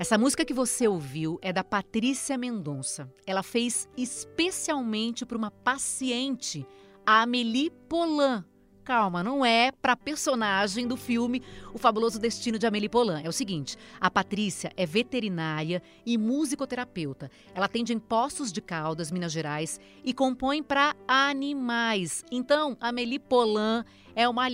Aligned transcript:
Essa 0.00 0.16
música 0.16 0.46
que 0.46 0.54
você 0.54 0.88
ouviu 0.88 1.38
é 1.42 1.52
da 1.52 1.62
Patrícia 1.62 2.38
Mendonça. 2.38 3.12
Ela 3.26 3.42
fez 3.42 3.86
especialmente 3.98 5.26
para 5.26 5.36
uma 5.36 5.50
paciente, 5.50 6.66
a 7.04 7.20
Amélie 7.20 7.68
Polan. 7.86 8.42
Calma, 8.90 9.22
não 9.22 9.46
é 9.46 9.70
para 9.70 9.94
personagem 9.94 10.84
do 10.84 10.96
filme 10.96 11.40
O 11.72 11.78
Fabuloso 11.78 12.18
Destino 12.18 12.58
de 12.58 12.66
Amélie 12.66 12.88
Polan. 12.88 13.20
É 13.20 13.28
o 13.28 13.32
seguinte: 13.32 13.76
a 14.00 14.10
Patrícia 14.10 14.72
é 14.76 14.84
veterinária 14.84 15.80
e 16.04 16.18
musicoterapeuta. 16.18 17.30
Ela 17.54 17.66
atende 17.66 17.92
em 17.92 18.00
Poços 18.00 18.50
de 18.50 18.60
Caldas, 18.60 19.12
Minas 19.12 19.30
Gerais, 19.30 19.78
e 20.02 20.12
compõe 20.12 20.60
para 20.60 20.96
animais. 21.06 22.24
Então, 22.32 22.76
Amélie 22.80 23.20
Polan 23.20 23.84
é 24.12 24.28
uma 24.28 24.48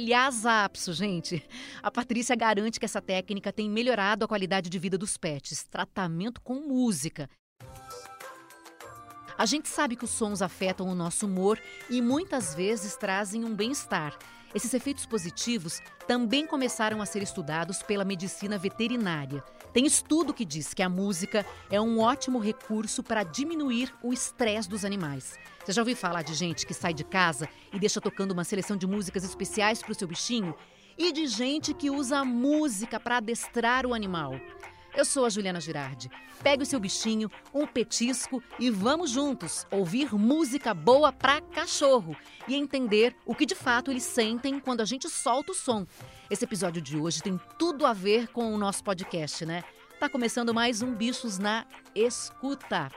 apso, 0.65 0.93
gente. 0.93 1.43
A 1.83 1.91
Patrícia 1.91 2.37
garante 2.37 2.79
que 2.79 2.85
essa 2.85 3.01
técnica 3.01 3.51
tem 3.51 3.71
melhorado 3.71 4.23
a 4.23 4.29
qualidade 4.29 4.69
de 4.69 4.79
vida 4.79 4.99
dos 4.99 5.17
pets. 5.17 5.65
Tratamento 5.65 6.43
com 6.43 6.57
música. 6.57 7.27
A 9.39 9.45
gente 9.45 9.69
sabe 9.69 9.97
que 9.97 10.05
os 10.05 10.11
sons 10.11 10.41
afetam 10.41 10.89
o 10.89 10.95
nosso 10.95 11.27
humor 11.27 11.61
e 11.91 12.01
muitas 12.01 12.55
vezes 12.55 12.97
trazem 12.97 13.45
um 13.45 13.55
bem-estar. 13.55 14.17
Esses 14.55 14.73
efeitos 14.73 15.05
positivos 15.05 15.83
também 16.07 16.47
começaram 16.47 17.03
a 17.03 17.07
ser 17.07 17.23
estudados 17.23 17.83
pela 17.83 18.05
medicina 18.05 18.57
veterinária. 18.57 19.45
Tem 19.75 19.85
estudo 19.85 20.33
que 20.33 20.47
diz 20.47 20.73
que 20.73 20.83
a 20.83 20.89
música 20.89 21.45
é 21.71 21.79
um 21.79 22.01
ótimo 22.01 22.39
recurso 22.39 23.03
para 23.03 23.23
diminuir 23.23 23.93
o 24.03 24.15
estresse 24.15 24.71
dos 24.71 24.87
animais. 24.87 25.39
Você 25.63 25.73
já 25.73 25.83
ouviu 25.83 25.97
falar 25.97 26.23
de 26.23 26.33
gente 26.33 26.65
que 26.65 26.73
sai 26.73 26.95
de 26.95 27.05
casa 27.05 27.47
e 27.71 27.79
deixa 27.79 28.01
tocando 28.01 28.31
uma 28.31 28.45
seleção 28.45 28.75
de 28.75 28.87
músicas 28.87 29.23
especiais 29.23 29.83
para 29.83 29.93
o 29.93 29.95
seu 29.95 30.09
bichinho? 30.09 30.55
E 30.97 31.13
de 31.13 31.27
gente 31.27 31.75
que 31.75 31.91
usa 31.91 32.21
a 32.21 32.25
música 32.25 32.99
para 32.99 33.19
adestrar 33.19 33.85
o 33.85 33.93
animal? 33.93 34.41
Eu 34.97 35.05
sou 35.05 35.27
a 35.27 35.29
Juliana 35.29 35.61
Girardi. 35.61 36.11
Pegue 36.43 36.63
o 36.63 36.67
seu 36.67 36.81
bichinho, 36.81 37.31
um 37.53 37.67
petisco 37.67 38.43
e 38.59 38.71
vamos 38.71 39.11
juntos 39.11 39.67
ouvir 39.71 40.15
música 40.15 40.73
boa 40.73 41.13
para 41.13 41.43
cachorro 41.43 42.17
e 42.49 42.55
entender 42.55 43.15
o 43.27 43.35
que 43.35 43.45
de 43.45 43.55
fato 43.55 43.91
eles 43.91 44.05
sentem 44.05 44.59
quando 44.59 44.81
a 44.81 44.87
gente 44.87 45.07
solta 45.11 45.53
o 45.53 45.55
som. 45.55 45.87
Esse 46.31 46.45
episódio 46.45 46.81
de 46.81 46.97
hoje 46.97 47.23
tem 47.23 47.39
tudo 47.59 47.85
a 47.85 47.93
ver 47.93 48.29
com 48.29 48.55
o 48.55 48.59
nosso 48.59 48.83
podcast, 48.83 49.45
né? 49.45 49.63
Tá 50.01 50.09
começando 50.09 50.55
mais 50.55 50.81
um 50.81 50.95
Bichos 50.95 51.39
na 51.39 51.67
Escuta. 51.95 52.91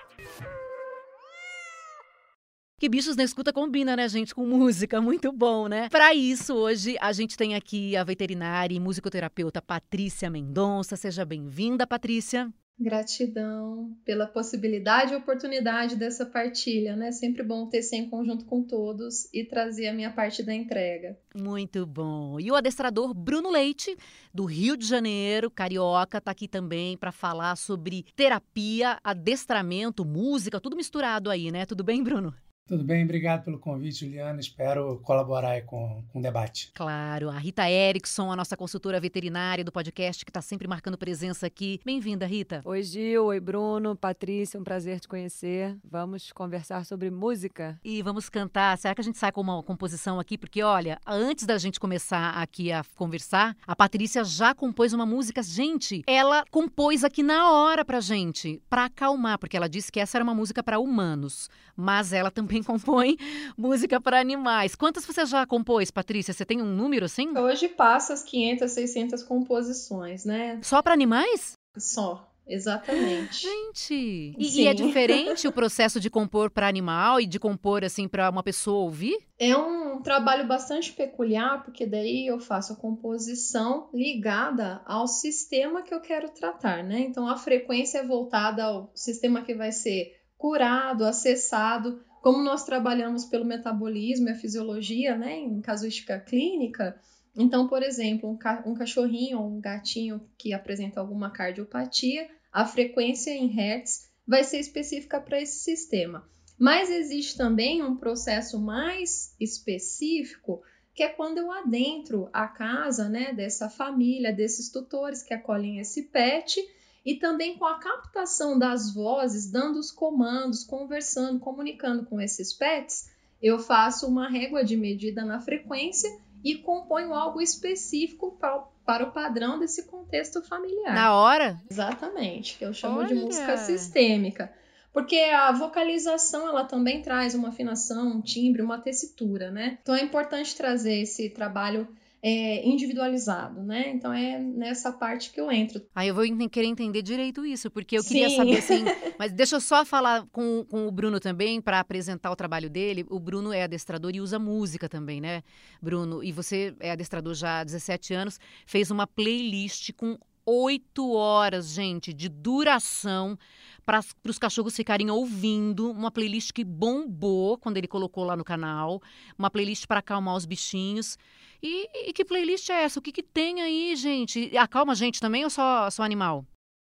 Que 2.80 2.88
bichos 2.88 3.17
na 3.17 3.25
escuta 3.25 3.52
combina, 3.52 3.94
né, 3.94 4.08
gente, 4.08 4.33
com 4.33 4.45
música, 4.45 5.02
muito 5.03 5.33
bom, 5.33 5.67
né? 5.67 5.89
Para 5.89 6.13
isso, 6.13 6.55
hoje 6.55 6.95
a 7.02 7.11
gente 7.11 7.35
tem 7.35 7.53
aqui 7.53 7.97
a 7.97 8.05
veterinária 8.05 8.73
e 8.73 8.80
musicoterapeuta 8.80 9.61
Patrícia 9.61 10.30
Mendonça. 10.30 10.95
Seja 10.95 11.25
bem-vinda, 11.25 11.85
Patrícia. 11.85 12.50
Gratidão 12.80 13.94
pela 14.05 14.25
possibilidade 14.25 15.11
e 15.11 15.17
oportunidade 15.17 15.97
dessa 15.97 16.25
partilha, 16.25 16.95
né? 16.95 17.11
Sempre 17.11 17.44
bom 17.44 17.67
ter 17.67 17.81
ser 17.81 17.97
em 17.97 18.09
conjunto 18.09 18.45
com 18.45 18.63
todos 18.63 19.27
e 19.33 19.44
trazer 19.44 19.89
a 19.89 19.94
minha 19.94 20.11
parte 20.11 20.41
da 20.41 20.55
entrega. 20.55 21.19
Muito 21.35 21.85
bom. 21.85 22.39
E 22.39 22.50
o 22.50 22.55
adestrador 22.55 23.13
Bruno 23.13 23.52
Leite, 23.52 23.97
do 24.33 24.45
Rio 24.45 24.77
de 24.77 24.88
Janeiro, 24.88 25.52
carioca, 25.52 26.19
está 26.19 26.31
aqui 26.31 26.47
também 26.47 26.95
para 26.95 27.11
falar 27.11 27.57
sobre 27.57 28.05
terapia, 28.16 28.97
adestramento, 29.03 30.05
música, 30.05 30.61
tudo 30.61 30.77
misturado 30.77 31.30
aí, 31.30 31.52
né? 31.52 31.66
Tudo 31.66 31.83
bem, 31.83 32.02
Bruno? 32.02 32.33
Tudo 32.70 32.84
bem, 32.84 33.03
obrigado 33.03 33.45
pelo 33.45 33.58
convite, 33.58 34.02
Juliana. 34.06 34.39
Espero 34.39 35.00
colaborar 35.00 35.59
com, 35.64 36.03
com 36.14 36.20
o 36.20 36.22
debate. 36.22 36.72
Claro. 36.75 37.28
A 37.31 37.39
Rita 37.39 37.67
Erickson, 37.67 38.31
a 38.31 38.36
nossa 38.36 38.56
consultora 38.56 39.00
veterinária 39.00 39.64
do 39.64 39.72
podcast, 39.72 40.23
que 40.23 40.30
está 40.30 40.39
sempre 40.39 40.67
marcando 40.67 40.95
presença 40.95 41.47
aqui. 41.47 41.79
Bem-vinda, 41.84 42.28
Rita. 42.28 42.62
Oi, 42.63 42.84
Gil. 42.84 43.25
Oi, 43.25 43.40
Bruno. 43.40 43.96
Patrícia, 43.96 44.59
um 44.59 44.63
prazer 44.63 45.00
te 45.00 45.08
conhecer. 45.08 45.75
Vamos 45.84 46.31
conversar 46.31 46.85
sobre 46.85 47.09
música. 47.09 47.79
E 47.84 48.03
vamos 48.03 48.29
cantar. 48.29 48.78
Será 48.78 48.94
que 48.94 49.02
a 49.02 49.03
gente 49.03 49.18
sai 49.18 49.31
com 49.31 49.41
uma 49.41 49.63
composição 49.63 50.19
aqui? 50.19 50.38
Porque, 50.38 50.62
olha, 50.62 51.00
antes 51.08 51.47
da 51.47 51.58
gente 51.58 51.79
começar 51.79 52.34
aqui 52.40 52.72
a 52.72 52.84
conversar, 52.96 53.58
a 53.66 53.75
Patrícia 53.75 54.24
já 54.24 54.53
compôs 54.53 54.94
uma 54.94 55.08
música. 55.08 55.41
Gente, 55.41 56.03
ela 56.06 56.46
compôs 56.52 57.03
aqui 57.03 57.24
na 57.24 57.52
hora 57.52 57.84
pra 57.84 58.00
gente, 58.00 58.62
pra 58.69 58.85
acalmar, 58.85 59.40
porque 59.40 59.58
ela 59.58 59.68
disse 59.68 59.91
que 59.91 60.00
essa 60.00 60.19
era 60.19 60.24
uma 60.24 60.35
música 60.35 60.62
para 60.62 60.78
humanos. 60.78 61.50
Mas 61.75 62.13
ela 62.13 62.29
também 62.29 62.59
também 62.59 62.64
compõe 62.64 63.18
música 63.58 64.00
para 64.00 64.20
animais. 64.20 64.75
Quantas 64.75 65.06
você 65.06 65.25
já 65.25 65.46
compôs, 65.46 65.92
Patrícia? 65.92 66.34
Você 66.34 66.46
tem 66.46 66.62
um 66.62 66.74
número 66.74 67.06
assim? 67.06 67.36
Hoje 67.38 67.68
passa 67.68 68.14
as 68.14 68.24
500, 68.24 68.72
600 68.72 69.24
composições, 69.24 70.25
né? 70.25 70.59
Só 70.62 70.81
para 70.81 70.94
animais? 70.94 71.53
Só. 71.78 72.25
Exatamente. 72.52 73.44
Gente, 73.44 74.34
e, 74.36 74.62
e, 74.62 74.68
é 74.68 74.74
diferente 74.74 75.47
o 75.47 75.52
processo 75.53 76.00
de 76.00 76.09
compor 76.09 76.50
para 76.50 76.68
animal 76.68 77.22
e 77.22 77.28
de 77.28 77.38
compor 77.38 77.86
assim 77.86 78.08
para 78.08 78.28
uma 78.28 78.42
pessoa 78.42 78.86
ouvir? 78.86 79.20
É 79.38 79.56
um 79.56 80.02
trabalho 80.02 80.47
bastante 80.47 80.91
peculiar, 80.91 81.64
porque 81.64 81.86
daí 81.86 82.26
eu 82.26 82.40
faço 82.40 82.74
a 82.74 82.76
composição 82.76 83.88
ligada 83.94 84.81
ao 84.84 85.06
sistema 85.08 85.84
que 85.84 85.94
eu 85.94 86.02
quero 86.02 86.28
tratar, 86.30 86.84
né? 86.84 87.02
Então 87.02 87.28
a 87.28 87.38
frequência 87.38 88.00
é 88.00 88.08
voltada 88.08 88.64
ao 88.64 88.91
sistema 88.96 89.44
que 89.44 89.53
vai 89.53 89.72
ser 89.72 90.20
curado, 90.36 91.06
acessado 91.06 92.02
como 92.22 92.44
nós 92.44 92.63
trabalhamos 92.66 93.25
pelo 93.25 93.46
metabolismo 93.46 94.28
e 94.28 94.31
a 94.31 94.35
fisiologia, 94.35 95.18
né, 95.18 95.38
em 95.38 95.62
casuística 95.62 96.19
clínica, 96.19 97.00
então, 97.35 97.68
por 97.68 97.84
exemplo, 97.84 98.30
um, 98.30 98.38
ca 98.38 98.63
um 98.66 98.74
cachorrinho 98.74 99.40
ou 99.40 99.47
um 99.47 99.62
gatinho 99.62 100.22
que 100.38 100.53
apresenta 100.53 101.00
alguma 101.00 101.31
cardiopatia, 101.31 102.29
a 102.52 102.66
frequência 102.66 103.31
em 103.31 103.47
hertz 103.47 104.09
vai 104.28 104.44
ser 104.44 104.59
específica 104.59 105.19
para 105.22 105.41
esse 105.41 105.59
sistema. 105.59 106.28
Mas 106.58 106.90
existe 106.90 107.38
também 107.38 107.81
um 107.81 107.96
processo 107.96 108.59
mais 108.59 109.34
específico, 109.40 110.62
que 110.94 111.03
é 111.03 111.08
quando 111.08 111.38
eu 111.38 111.50
adentro 111.52 112.29
a 112.34 112.47
casa 112.47 113.08
né, 113.08 113.31
dessa 113.31 113.69
família, 113.69 114.34
desses 114.34 114.69
tutores 114.69 115.24
que 115.24 115.34
acolhem 115.34 115.79
esse 115.79 116.03
pet 116.03 116.59
e 117.05 117.15
também 117.15 117.57
com 117.57 117.65
a 117.65 117.79
captação 117.79 118.57
das 118.57 118.93
vozes, 118.93 119.49
dando 119.49 119.79
os 119.79 119.91
comandos, 119.91 120.63
conversando, 120.63 121.39
comunicando 121.39 122.05
com 122.05 122.19
esses 122.19 122.53
pets, 122.53 123.09
eu 123.41 123.57
faço 123.57 124.07
uma 124.07 124.29
régua 124.29 124.63
de 124.63 124.75
medida 124.75 125.23
na 125.23 125.39
frequência 125.39 126.09
e 126.43 126.55
componho 126.55 127.13
algo 127.13 127.41
específico 127.41 128.37
para, 128.39 128.59
para 128.85 129.05
o 129.05 129.11
padrão 129.11 129.59
desse 129.59 129.85
contexto 129.87 130.41
familiar. 130.41 130.93
Na 130.93 131.15
hora? 131.15 131.61
Exatamente, 131.69 132.57
que 132.57 132.65
eu 132.65 132.73
chamo 132.73 132.99
Olha. 132.99 133.07
de 133.07 133.16
música 133.16 133.57
sistêmica. 133.57 134.53
Porque 134.91 135.17
a 135.17 135.51
vocalização 135.51 136.47
ela 136.47 136.66
também 136.66 137.01
traz 137.01 137.35
uma 137.35 137.49
afinação, 137.49 138.07
um 138.07 138.21
timbre, 138.21 138.61
uma 138.61 138.79
tessitura, 138.79 139.51
né? 139.51 139.77
Então 139.81 139.95
é 139.95 140.01
importante 140.01 140.55
trazer 140.55 141.01
esse 141.01 141.29
trabalho 141.29 141.87
é, 142.22 142.68
individualizado, 142.68 143.62
né? 143.63 143.91
Então 143.91 144.13
é 144.13 144.40
nessa 144.40 144.91
parte 144.91 145.31
que 145.31 145.40
eu 145.40 145.52
entro. 145.52 145.81
Aí 145.96 146.09
eu 146.09 146.16
vou 146.16 146.24
querer 146.50 146.68
entender 146.68 147.02
direito 147.02 147.46
isso, 147.46 147.72
porque 147.72 147.97
eu 147.97 148.03
queria 148.03 148.30
Sim. 148.30 148.35
saber 148.35 148.57
assim. 148.57 148.84
mas 149.18 149.31
deixa 149.31 149.56
eu 149.56 149.62
só 149.62 149.85
falar 149.85 150.25
com, 150.31 150.66
com 150.66 150.88
o 150.88 150.91
Bruno 150.91 151.19
também 151.19 151.62
para 151.62 151.79
apresentar 151.79 152.31
o 152.31 152.35
trabalho 152.35 152.69
dele. 152.69 153.06
O 153.09 153.19
Bruno 153.19 153.53
é 153.53 153.63
adestrador 153.63 154.12
e 154.13 154.22
usa 154.22 154.38
música 154.38 154.90
também, 154.90 155.22
né, 155.22 155.44
Bruno? 155.81 156.24
E 156.24 156.31
você 156.31 156.75
é 156.79 156.91
adestrador 156.91 157.34
já 157.34 157.62
há 157.62 157.63
17 157.63 158.13
anos, 158.13 158.40
fez 158.66 158.91
uma 158.91 159.08
playlist 159.08 159.91
com 159.94 160.18
oito 160.46 161.13
horas, 161.13 161.69
gente, 161.69 162.12
de 162.12 162.28
duração 162.28 163.38
para 163.85 164.02
os 164.28 164.40
cachorros 164.40 164.75
ficarem 164.75 165.09
ouvindo. 165.09 165.91
Uma 165.91 166.12
playlist 166.12 166.52
que 166.52 166.63
bombou 166.63 167.58
quando 167.58 167.78
ele 167.78 167.88
colocou 167.88 168.24
lá 168.24 168.35
no 168.35 168.44
canal. 168.44 169.02
Uma 169.38 169.49
playlist 169.49 169.85
para 169.88 169.99
acalmar 169.99 170.35
os 170.35 170.46
bichinhos. 170.46 171.17
E, 171.61 172.09
e, 172.09 172.14
que 172.14 172.23
playlist 172.23 172.70
é 172.70 172.84
essa? 172.84 173.00
O 173.00 173.02
que, 173.02 173.11
que 173.11 173.23
tem 173.23 173.61
aí, 173.61 173.96
gente? 173.96 174.58
Acalma 174.58 174.94
a 174.94 174.96
gente 174.96 175.20
também 175.20 175.44
ou 175.44 175.50
só, 175.50 175.90
só 175.90 176.03
animal? 176.03 176.46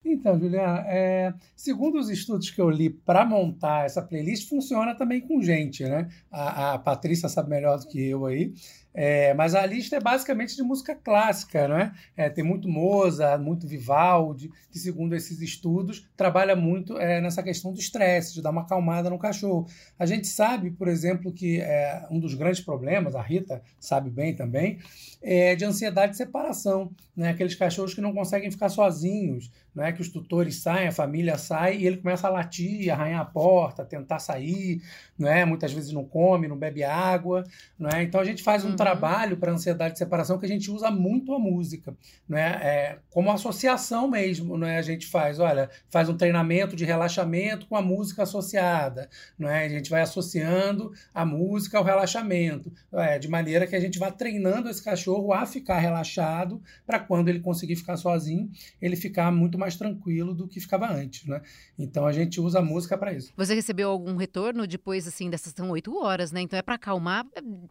Então, 0.04 0.38
Juliana, 0.38 0.84
é, 0.86 1.34
segundo 1.56 1.98
os 1.98 2.08
estudos 2.08 2.50
que 2.50 2.60
eu 2.60 2.70
li 2.70 2.88
para 2.88 3.26
montar 3.26 3.86
essa 3.86 4.00
playlist, 4.00 4.48
funciona 4.48 4.94
também 4.94 5.20
com 5.20 5.42
gente, 5.42 5.82
né? 5.84 6.08
A, 6.30 6.74
a 6.74 6.78
Patrícia 6.78 7.28
sabe 7.28 7.50
melhor 7.50 7.78
do 7.78 7.88
que 7.88 8.08
eu 8.08 8.24
aí. 8.24 8.54
É, 8.98 9.34
mas 9.34 9.54
a 9.54 9.66
lista 9.66 9.96
é 9.96 10.00
basicamente 10.00 10.56
de 10.56 10.62
música 10.62 10.94
clássica, 10.94 11.68
né? 11.68 11.92
É, 12.16 12.30
tem 12.30 12.42
muito 12.42 12.66
Mozart, 12.66 13.38
muito 13.42 13.68
Vivaldi, 13.68 14.50
que 14.70 14.78
segundo 14.78 15.14
esses 15.14 15.42
estudos 15.42 16.08
trabalha 16.16 16.56
muito 16.56 16.98
é, 16.98 17.20
nessa 17.20 17.42
questão 17.42 17.74
do 17.74 17.78
estresse, 17.78 18.32
de 18.32 18.40
dar 18.40 18.48
uma 18.48 18.62
acalmada 18.62 19.10
no 19.10 19.18
cachorro. 19.18 19.66
A 19.98 20.06
gente 20.06 20.26
sabe, 20.26 20.70
por 20.70 20.88
exemplo, 20.88 21.30
que 21.30 21.60
é, 21.60 22.06
um 22.10 22.18
dos 22.18 22.32
grandes 22.32 22.62
problemas, 22.62 23.14
a 23.14 23.20
Rita 23.20 23.60
sabe 23.78 24.08
bem 24.08 24.34
também, 24.34 24.78
é 25.20 25.54
de 25.54 25.66
ansiedade 25.66 26.12
de 26.12 26.16
separação, 26.16 26.90
né? 27.14 27.28
Aqueles 27.28 27.54
cachorros 27.54 27.92
que 27.92 28.00
não 28.00 28.14
conseguem 28.14 28.50
ficar 28.50 28.70
sozinhos, 28.70 29.50
né? 29.76 29.92
Que 29.92 30.00
os 30.00 30.08
tutores 30.08 30.56
saem, 30.56 30.88
a 30.88 30.92
família 30.92 31.36
sai 31.36 31.76
e 31.76 31.86
ele 31.86 31.98
começa 31.98 32.26
a 32.26 32.30
latir, 32.30 32.90
arranhar 32.90 33.20
a 33.20 33.24
porta, 33.26 33.84
tentar 33.84 34.18
sair, 34.18 34.80
né? 35.18 35.44
Muitas 35.44 35.70
vezes 35.70 35.92
não 35.92 36.02
come, 36.02 36.48
não 36.48 36.56
bebe 36.56 36.82
água, 36.82 37.44
né? 37.78 38.02
Então 38.02 38.18
a 38.18 38.24
gente 38.24 38.42
faz 38.42 38.64
um 38.64 38.70
uhum 38.70 38.76
trabalho 38.76 39.36
para 39.36 39.52
ansiedade 39.52 39.92
de 39.92 39.98
separação 39.98 40.38
que 40.38 40.46
a 40.46 40.48
gente 40.48 40.70
usa 40.70 40.90
muito 40.90 41.34
a 41.34 41.38
música, 41.38 41.94
né? 42.26 42.58
É, 42.62 42.98
como 43.10 43.30
associação 43.30 44.08
mesmo, 44.08 44.56
né? 44.56 44.78
A 44.78 44.82
gente 44.82 45.06
faz, 45.06 45.38
olha, 45.38 45.68
faz 45.90 46.08
um 46.08 46.16
treinamento 46.16 46.74
de 46.74 46.84
relaxamento 46.84 47.66
com 47.66 47.76
a 47.76 47.82
música 47.82 48.22
associada, 48.22 49.10
né? 49.38 49.64
A 49.64 49.68
gente 49.68 49.90
vai 49.90 50.00
associando 50.00 50.92
a 51.12 51.26
música 51.26 51.76
ao 51.76 51.84
relaxamento, 51.84 52.72
é, 52.94 53.18
de 53.18 53.28
maneira 53.28 53.66
que 53.66 53.76
a 53.76 53.80
gente 53.80 53.98
vai 53.98 54.10
treinando 54.10 54.70
esse 54.70 54.82
cachorro 54.82 55.32
a 55.34 55.44
ficar 55.44 55.78
relaxado 55.78 56.62
para 56.86 56.98
quando 56.98 57.28
ele 57.28 57.40
conseguir 57.40 57.76
ficar 57.76 57.96
sozinho, 57.98 58.50
ele 58.80 58.96
ficar 58.96 59.30
muito 59.30 59.58
mais 59.58 59.65
tranquilo 59.74 60.34
do 60.34 60.46
que 60.46 60.60
ficava 60.60 60.86
antes, 60.92 61.26
né? 61.26 61.40
Então 61.78 62.06
a 62.06 62.12
gente 62.12 62.40
usa 62.40 62.60
a 62.60 62.62
música 62.62 62.96
para 62.96 63.12
isso. 63.12 63.32
Você 63.36 63.54
recebeu 63.54 63.90
algum 63.90 64.14
retorno 64.16 64.66
depois 64.66 65.08
assim 65.08 65.30
dessas 65.30 65.52
são 65.56 65.70
oito 65.70 65.96
horas, 65.98 66.30
né? 66.30 66.42
Então 66.42 66.58
é 66.58 66.62
para 66.62 66.74
acalmar, 66.74 67.26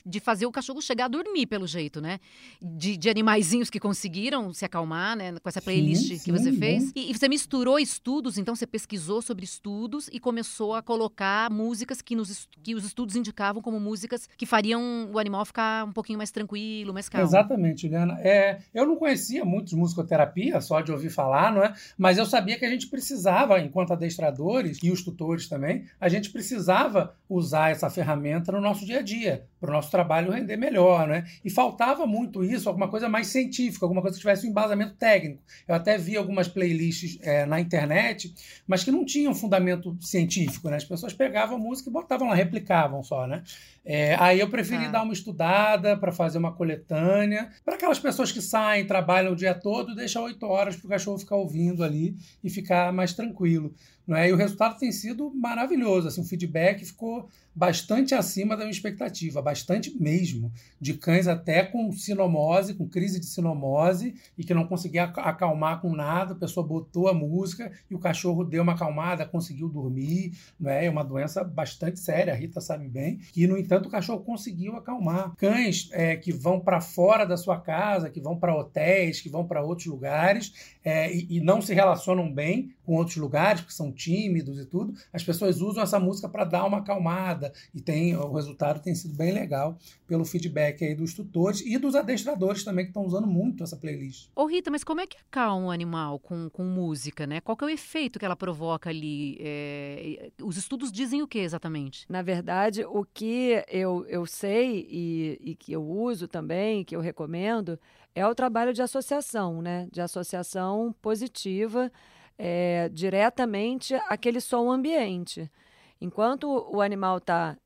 de 0.06 0.19
fazer 0.19 0.45
o 0.45 0.51
cachorro 0.51 0.81
chegar 0.81 1.06
a 1.06 1.07
dormir 1.07 1.45
pelo 1.45 1.68
jeito, 1.68 2.01
né? 2.01 2.19
De, 2.62 2.97
de 2.97 3.09
animaizinhos 3.09 3.69
que 3.69 3.80
conseguiram 3.80 4.51
se 4.51 4.65
acalmar, 4.65 5.15
né? 5.15 5.33
Com 5.39 5.47
essa 5.47 5.62
playlist 5.62 6.07
sim, 6.07 6.19
que 6.19 6.31
você 6.31 6.51
fez. 6.51 6.92
E, 6.95 7.12
e, 7.12 7.18
você 7.18 7.30
misturou 7.30 7.80
estudos, 7.80 8.38
então 8.38 8.56
você 8.56 8.65
pesquisou 8.65 9.21
sobre 9.21 9.45
estudos 9.45 10.09
e 10.12 10.19
começou 10.19 10.74
a 10.74 10.81
colocar 10.81 11.50
músicas 11.51 12.01
que, 12.01 12.15
nos, 12.15 12.50
que 12.63 12.74
os 12.74 12.83
estudos 12.83 13.15
indicavam 13.15 13.62
como 13.62 13.80
músicas 13.80 14.27
que 14.38 14.45
fariam 14.45 15.09
o 15.13 15.19
animal 15.19 15.45
ficar 15.45 15.86
um 15.86 15.94
pouquinho 15.94 16.18
mais 16.18 16.31
tranquilo, 16.31 16.94
mais 16.94 17.07
calmo. 17.07 17.27
Exatamente, 17.27 17.83
Juliana. 17.83 18.19
É, 18.21 18.59
eu 18.74 18.86
não 18.86 18.95
conhecia 18.95 19.45
muito 19.45 19.69
de 19.69 19.75
musicoterapia, 19.75 20.59
só 20.62 20.81
de 20.81 20.91
ouvir 20.91 21.09
falar, 21.09 21.53
não 21.53 21.63
é? 21.63 21.74
Mas 21.97 22.17
eu 22.17 22.25
sabia 22.25 22.57
que 22.57 22.65
a 22.65 22.69
gente 22.69 22.87
precisava, 22.87 23.59
enquanto 23.59 23.93
adestradores 23.93 24.79
e 24.81 24.91
os 24.91 25.03
tutores 25.03 25.47
também, 25.47 25.85
a 25.99 26.09
gente 26.09 26.29
precisava 26.29 27.15
usar 27.29 27.71
essa 27.71 27.89
ferramenta 27.89 28.51
no 28.51 28.61
nosso 28.61 28.85
dia 28.85 28.99
a 28.99 29.01
dia, 29.01 29.45
para 29.65 29.71
o 29.71 29.75
nosso 29.75 29.89
trabalho 29.89 30.31
render 30.31 30.56
melhor, 30.56 31.07
né? 31.07 31.25
E 31.44 31.50
faltava 31.50 32.06
muito 32.06 32.44
isso, 32.44 32.69
alguma 32.69 32.88
coisa 32.88 33.09
mais 33.09 33.27
científica, 33.27 33.83
alguma 33.83 34.01
coisa 34.01 34.15
que 34.15 34.21
tivesse 34.21 34.45
um 34.45 34.51
embasamento 34.51 34.94
técnico. 34.94 35.41
Eu 35.67 35.73
até 35.73 35.97
vi 35.97 36.15
algumas 36.15 36.47
playlists 36.47 37.17
é, 37.21 37.45
na 37.45 37.59
internet, 37.59 38.33
mas 38.67 38.83
que 38.83 38.91
não 38.91 39.03
tinham 39.03 39.33
fundamento 39.33 39.97
científico, 40.00 40.69
né? 40.69 40.77
As 40.77 40.85
pessoas 40.85 41.13
pegavam 41.13 41.57
a 41.57 41.59
música 41.59 41.89
e 41.89 41.94
botavam 41.94 42.27
lá, 42.27 42.35
replicavam 42.35 43.03
só, 43.03 43.25
né? 43.25 43.41
É, 43.83 44.15
aí 44.19 44.39
eu 44.39 44.50
preferi 44.50 44.85
ah. 44.85 44.91
dar 44.91 45.03
uma 45.03 45.13
estudada 45.13 45.97
para 45.97 46.12
fazer 46.12 46.38
uma 46.38 46.51
coletânea. 46.51 47.50
Para 47.63 47.75
aquelas 47.75 48.00
pessoas 48.00 48.31
que 48.31 48.41
saem, 48.41 48.85
trabalham 48.85 49.33
o 49.33 49.35
dia 49.35 49.53
todo, 49.53 49.95
deixa 49.95 50.21
oito 50.21 50.45
horas 50.45 50.75
para 50.75 50.85
o 50.85 50.89
cachorro 50.89 51.17
ficar 51.17 51.35
ouvindo 51.35 51.83
ali 51.83 52.15
e 52.44 52.50
ficar 52.50 52.94
mais 52.94 53.13
tranquilo. 53.13 53.73
Não 54.07 54.15
é? 54.15 54.29
E 54.29 54.33
o 54.33 54.35
resultado 54.35 54.77
tem 54.77 54.91
sido 54.91 55.31
maravilhoso. 55.33 56.07
Assim, 56.07 56.21
o 56.21 56.25
feedback 56.25 56.85
ficou 56.85 57.27
bastante 57.55 58.13
acima 58.13 58.57
da 58.57 58.65
minha 58.65 58.71
expectativa, 58.71 59.41
bastante 59.41 59.89
mesmo, 59.97 60.51
de 60.79 60.93
cães 60.93 61.25
até 61.25 61.63
com 61.63 61.89
sinomose, 61.93 62.73
com 62.73 62.87
crise 62.87 63.17
de 63.17 63.25
sinomose 63.25 64.13
e 64.37 64.43
que 64.43 64.53
não 64.53 64.67
conseguia 64.67 65.05
acalmar 65.05 65.79
com 65.79 65.95
nada, 65.95 66.33
a 66.33 66.37
pessoa 66.37 66.67
botou 66.67 67.07
a 67.07 67.13
música 67.13 67.71
e 67.89 67.95
o 67.95 67.99
cachorro 67.99 68.43
deu 68.43 68.61
uma 68.61 68.73
acalmada, 68.73 69.25
conseguiu 69.25 69.69
dormir, 69.69 70.33
não 70.59 70.69
é? 70.69 70.85
É 70.85 70.89
uma 70.89 71.03
doença 71.03 71.45
bastante 71.45 71.97
séria, 71.97 72.33
a 72.33 72.35
Rita 72.35 72.59
sabe 72.59 72.89
bem, 72.89 73.21
e 73.33 73.47
no 73.47 73.57
entanto 73.57 73.87
o 73.87 73.91
cachorro 73.91 74.19
conseguiu 74.19 74.75
acalmar. 74.75 75.33
Cães 75.37 75.89
é, 75.93 76.17
que 76.17 76.33
vão 76.33 76.59
para 76.59 76.81
fora 76.81 77.25
da 77.25 77.37
sua 77.37 77.59
casa, 77.59 78.09
que 78.09 78.19
vão 78.19 78.37
para 78.37 78.55
hotéis, 78.55 79.21
que 79.21 79.29
vão 79.29 79.47
para 79.47 79.63
outros 79.63 79.87
lugares 79.87 80.75
é, 80.85 81.11
e, 81.11 81.37
e 81.37 81.41
não 81.41 81.61
se 81.61 81.73
relacionam 81.73 82.31
bem 82.31 82.71
com 82.85 82.93
outros 82.93 83.17
lugares, 83.17 83.61
que 83.61 83.73
são 83.73 83.91
tímidos 83.91 84.59
e 84.59 84.65
tudo, 84.65 84.93
as 85.11 85.23
pessoas 85.23 85.59
usam 85.59 85.81
essa 85.81 85.99
música 85.99 86.29
para 86.29 86.45
dar 86.45 86.63
uma 86.65 86.77
acalmada 86.77 87.51
e 87.73 87.81
tem 87.81 88.15
o 88.15 88.31
resultado 88.31 88.79
tem 88.79 88.93
sido 88.93 89.15
bem 89.15 89.33
legal 89.33 89.79
pelo 90.07 90.23
feedback 90.23 90.85
aí 90.85 90.93
dos 90.93 91.15
tutores 91.15 91.61
e 91.65 91.79
dos 91.79 91.95
adestradores 91.95 92.63
também 92.63 92.85
que 92.85 92.91
estão 92.91 93.03
usando 93.03 93.25
muito 93.25 93.63
essa 93.63 93.75
playlist. 93.75 94.29
Ô 94.35 94.45
Rita, 94.45 94.69
mas 94.69 94.83
como 94.83 95.01
é 95.01 95.07
que 95.07 95.17
acalma 95.17 95.65
um 95.65 95.71
animal 95.71 96.19
com, 96.19 96.47
com 96.51 96.63
música, 96.63 97.25
né? 97.25 97.41
Qual 97.41 97.57
que 97.57 97.63
é 97.63 97.67
o 97.67 97.69
efeito 97.71 98.19
que 98.19 98.25
ela 98.25 98.35
provoca 98.35 98.91
ali? 98.91 99.38
É, 99.39 100.29
os 100.43 100.57
estudos 100.57 100.91
dizem 100.91 101.23
o 101.23 101.27
que 101.27 101.39
exatamente? 101.39 102.05
Na 102.07 102.21
verdade, 102.21 102.85
o 102.85 103.03
que 103.03 103.63
eu, 103.67 104.05
eu 104.07 104.27
sei 104.27 104.88
e, 104.88 105.39
e 105.41 105.55
que 105.55 105.73
eu 105.73 105.83
uso 105.83 106.27
também, 106.27 106.83
que 106.83 106.95
eu 106.95 107.01
recomendo, 107.01 107.79
é 108.15 108.25
o 108.25 108.33
trabalho 108.33 108.73
de 108.73 108.81
associação, 108.81 109.62
né? 109.62 109.88
De 109.91 110.01
associação 110.01 110.95
positiva 111.01 111.91
é, 112.38 112.89
diretamente 112.89 113.94
aquele 114.07 114.39
som 114.39 114.71
ambiente. 114.71 115.51
Enquanto 116.00 116.45
o 116.73 116.81
animal 116.81 117.17
está 117.17 117.57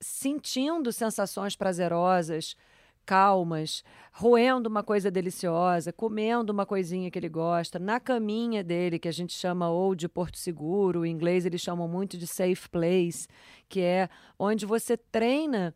sentindo 0.00 0.90
sensações 0.90 1.54
prazerosas, 1.54 2.56
calmas, 3.04 3.84
roendo 4.12 4.68
uma 4.68 4.82
coisa 4.82 5.10
deliciosa, 5.10 5.92
comendo 5.92 6.52
uma 6.52 6.64
coisinha 6.64 7.10
que 7.10 7.18
ele 7.18 7.28
gosta, 7.28 7.78
na 7.78 8.00
caminha 8.00 8.64
dele, 8.64 8.98
que 8.98 9.08
a 9.08 9.12
gente 9.12 9.34
chama 9.34 9.68
ou 9.70 9.94
de 9.94 10.08
porto 10.08 10.38
seguro, 10.38 11.04
em 11.04 11.10
inglês 11.10 11.44
eles 11.44 11.60
chamam 11.60 11.86
muito 11.86 12.16
de 12.16 12.26
safe 12.26 12.68
place, 12.70 13.28
que 13.68 13.80
é 13.80 14.08
onde 14.38 14.64
você 14.64 14.96
treina 14.96 15.74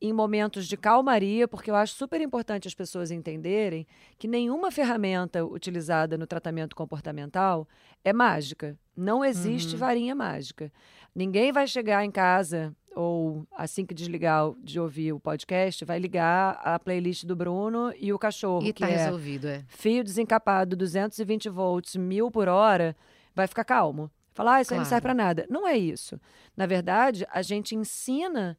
em 0.00 0.12
momentos 0.12 0.66
de 0.66 0.76
calmaria, 0.76 1.48
porque 1.48 1.70
eu 1.70 1.74
acho 1.74 1.94
super 1.94 2.20
importante 2.20 2.68
as 2.68 2.74
pessoas 2.74 3.10
entenderem 3.10 3.86
que 4.18 4.28
nenhuma 4.28 4.70
ferramenta 4.70 5.44
utilizada 5.44 6.18
no 6.18 6.26
tratamento 6.26 6.76
comportamental 6.76 7.66
é 8.04 8.12
mágica. 8.12 8.78
Não 8.96 9.24
existe 9.24 9.74
uhum. 9.74 9.78
varinha 9.78 10.14
mágica. 10.14 10.70
Ninguém 11.14 11.50
vai 11.50 11.66
chegar 11.66 12.04
em 12.04 12.10
casa 12.10 12.74
ou 12.94 13.46
assim 13.52 13.84
que 13.84 13.94
desligar 13.94 14.52
de 14.62 14.80
ouvir 14.80 15.12
o 15.12 15.20
podcast, 15.20 15.84
vai 15.84 15.98
ligar 15.98 16.58
a 16.64 16.78
playlist 16.78 17.24
do 17.26 17.36
Bruno 17.36 17.92
e 17.98 18.10
o 18.10 18.18
cachorro. 18.18 18.66
E 18.66 18.72
tá 18.72 18.88
é 18.88 18.96
resolvido, 18.96 19.46
é. 19.46 19.64
Fio 19.68 20.02
desencapado, 20.02 20.74
220 20.74 21.50
volts, 21.50 21.94
mil 21.94 22.30
por 22.30 22.48
hora, 22.48 22.96
vai 23.34 23.46
ficar 23.46 23.64
calmo. 23.64 24.10
Falar, 24.32 24.56
ah, 24.56 24.60
isso 24.60 24.68
claro. 24.68 24.80
aí 24.80 24.84
não 24.84 24.88
serve 24.88 25.02
para 25.02 25.14
nada. 25.14 25.46
Não 25.48 25.66
é 25.66 25.76
isso. 25.76 26.20
Na 26.56 26.66
verdade, 26.66 27.26
a 27.30 27.40
gente 27.42 27.74
ensina 27.74 28.56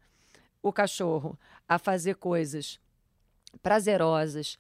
o 0.62 0.72
cachorro 0.72 1.38
a 1.68 1.78
fazer 1.78 2.16
coisas 2.16 2.80
prazerosas, 3.62 4.58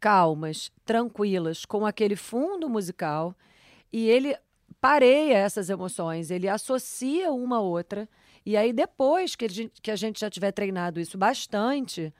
calmas, 0.00 0.70
tranquilas, 0.84 1.64
com 1.64 1.86
aquele 1.86 2.16
fundo 2.16 2.68
musical, 2.68 3.34
e 3.92 4.08
ele 4.08 4.36
pareia 4.80 5.38
essas 5.38 5.70
emoções, 5.70 6.30
ele 6.30 6.48
associa 6.48 7.32
uma 7.32 7.56
a 7.56 7.60
outra, 7.60 8.08
e 8.44 8.56
aí 8.56 8.72
depois 8.72 9.34
que 9.34 9.46
a 9.46 9.48
gente, 9.48 9.80
que 9.80 9.90
a 9.90 9.96
gente 9.96 10.20
já 10.20 10.28
tiver 10.28 10.52
treinado 10.52 11.00
isso 11.00 11.16
bastante, 11.16 12.12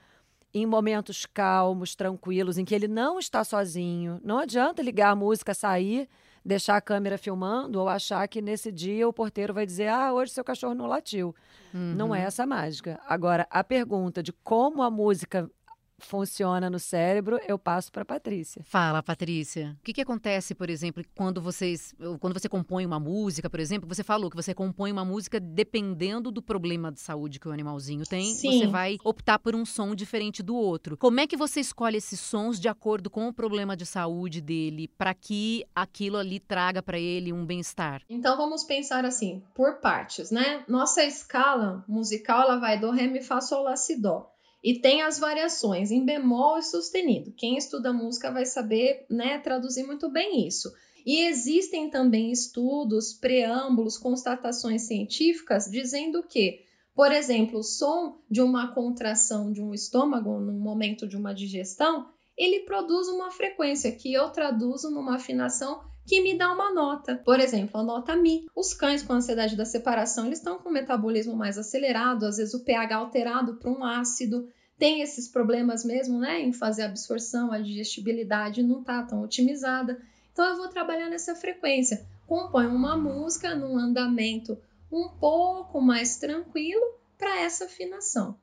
em 0.55 0.65
momentos 0.65 1.27
calmos, 1.27 1.95
tranquilos, 1.95 2.57
em 2.57 2.65
que 2.65 2.75
ele 2.75 2.89
não 2.89 3.19
está 3.19 3.43
sozinho, 3.43 4.21
não 4.25 4.39
adianta 4.39 4.81
ligar 4.83 5.11
a 5.11 5.17
música, 5.17 5.53
sair 5.53 6.09
deixar 6.45 6.77
a 6.77 6.81
câmera 6.81 7.17
filmando 7.17 7.81
ou 7.81 7.89
achar 7.89 8.27
que 8.29 8.43
nesse 8.43 8.71
dia 8.71 9.09
o 9.09 9.13
porteiro 9.13 9.55
vai 9.55 9.65
dizer: 9.65 9.89
ah, 9.89 10.13
hoje 10.13 10.33
seu 10.33 10.45
cachorro 10.45 10.75
não 10.75 10.87
latiu. 10.87 11.35
Uhum. 11.73 11.95
Não 11.95 12.15
é 12.15 12.23
essa 12.23 12.43
a 12.43 12.47
mágica. 12.47 13.01
Agora, 13.09 13.47
a 13.51 13.65
pergunta 13.65 14.23
de 14.23 14.33
como 14.33 14.83
a 14.83 14.91
música 14.91 15.51
funciona 15.99 16.69
no 16.69 16.79
cérebro, 16.79 17.39
eu 17.47 17.59
passo 17.59 17.91
para 17.91 18.05
Patrícia. 18.05 18.63
Fala, 18.65 19.03
Patrícia. 19.03 19.77
O 19.81 19.85
que, 19.85 19.93
que 19.93 20.01
acontece, 20.01 20.55
por 20.55 20.69
exemplo, 20.69 21.05
quando 21.15 21.41
vocês, 21.41 21.95
quando 22.21 22.39
você 22.39 22.49
compõe 22.49 22.85
uma 22.85 23.01
música, 23.01 23.49
por 23.49 23.61
exemplo, 23.61 23.89
você 23.89 24.03
falou 24.03 24.31
que 24.31 24.37
você 24.37 24.55
compõe 24.55 24.93
uma 24.93 25.05
música 25.05 25.39
dependendo 25.41 26.31
do 26.31 26.43
problema 26.43 26.91
de 26.91 27.01
saúde 27.01 27.39
que 27.39 27.49
o 27.49 27.53
animalzinho 27.53 28.05
tem, 28.05 28.33
Sim. 28.33 28.61
você 28.61 28.67
vai 28.67 28.97
optar 29.05 29.39
por 29.39 29.55
um 29.55 29.65
som 29.65 29.95
diferente 29.95 30.43
do 30.43 30.55
outro. 30.55 30.97
Como 30.97 31.21
é 31.21 31.27
que 31.27 31.37
você 31.37 31.61
escolhe 31.61 31.97
esses 31.97 32.21
sons 32.21 32.59
de 32.59 32.69
acordo 32.69 33.09
com 33.11 33.29
o 33.29 33.33
problema 33.33 33.77
de 33.77 33.87
saúde 33.87 34.41
dele, 34.41 34.89
para 34.89 35.15
que 35.15 35.65
aquilo 35.75 36.17
ali 36.17 36.41
traga 36.41 36.83
para 36.83 36.99
ele 36.99 37.33
um 37.33 37.45
bem-estar? 37.45 38.03
Então 38.09 38.37
vamos 38.37 38.65
pensar 38.65 39.05
assim, 39.05 39.43
por 39.55 39.81
partes, 39.81 40.31
né? 40.31 40.65
Nossa 40.69 41.05
escala 41.05 41.85
musical 41.87 42.43
ela 42.43 42.59
vai 42.59 42.79
do 42.79 42.91
ré 42.91 43.07
mi 43.07 43.23
fá 43.23 43.41
sol 43.41 43.63
lá 43.63 43.77
si 43.77 44.01
dó. 44.01 44.34
E 44.65 44.81
tem 44.81 45.03
as 45.03 45.19
variações 45.19 45.91
em 45.91 46.07
bemol 46.07 46.57
e 46.57 46.63
sustenido. 46.63 47.35
Quem 47.37 47.59
estuda 47.59 47.93
música 47.93 48.33
vai 48.33 48.47
saber 48.47 49.05
né, 49.11 49.39
traduzir 49.39 49.85
muito 49.85 50.11
bem 50.11 50.47
isso. 50.47 50.73
E 51.05 51.27
existem 51.27 51.91
também 51.91 52.33
estudos, 52.33 53.13
preâmbulos, 53.13 53.99
constatações 53.99 54.83
científicas 54.83 55.67
dizendo 55.71 56.23
que, 56.23 56.65
por 56.95 57.13
exemplo, 57.13 57.59
o 57.59 57.63
som 57.63 58.19
de 58.31 58.41
uma 58.41 58.73
contração 58.73 59.53
de 59.53 59.61
um 59.61 59.75
estômago 59.75 60.41
no 60.41 60.55
momento 60.55 61.07
de 61.07 61.19
uma 61.19 61.35
digestão, 61.35 62.09
ele 62.35 62.61
produz 62.61 63.07
uma 63.09 63.31
frequência 63.31 63.93
que 63.93 64.15
eu 64.15 64.31
traduzo 64.31 64.91
numa 64.91 65.17
afinação 65.17 65.83
que 66.07 66.21
me 66.21 66.37
dá 66.37 66.53
uma 66.53 66.73
nota. 66.73 67.17
Por 67.25 67.41
exemplo, 67.41 67.81
a 67.81 67.83
nota 67.83 68.15
Mi. 68.15 68.47
Os 68.55 68.75
cães 68.75 69.03
com 69.03 69.13
ansiedade 69.13 69.57
da 69.57 69.65
separação, 69.65 70.27
eles 70.27 70.39
estão 70.39 70.59
com 70.59 70.69
o 70.69 70.73
metabolismo 70.73 71.35
mais 71.35 71.57
acelerado, 71.59 72.27
às 72.27 72.37
vezes 72.37 72.55
o 72.55 72.65
pH 72.65 72.97
alterado 72.97 73.57
para 73.57 73.71
um 73.71 73.85
ácido. 73.85 74.49
Tem 74.79 75.01
esses 75.03 75.29
problemas 75.29 75.85
mesmo, 75.85 76.19
né, 76.19 76.41
em 76.41 76.53
fazer 76.53 76.83
a 76.83 76.87
absorção, 76.87 77.53
a 77.53 77.61
digestibilidade 77.61 78.63
não 78.63 78.81
está 78.81 79.03
tão 79.03 79.23
otimizada. 79.23 80.01
Então 80.33 80.45
eu 80.45 80.57
vou 80.57 80.69
trabalhar 80.69 81.09
nessa 81.09 81.35
frequência. 81.35 82.05
Compõe 82.27 82.67
uma 82.67 82.97
música 82.97 83.55
num 83.55 83.79
andamento 83.79 84.59
um 84.91 85.09
pouco 85.09 85.81
mais 85.81 86.17
tranquilo 86.17 86.83
para 87.17 87.41
essa 87.41 87.67
afinação. 87.67 88.37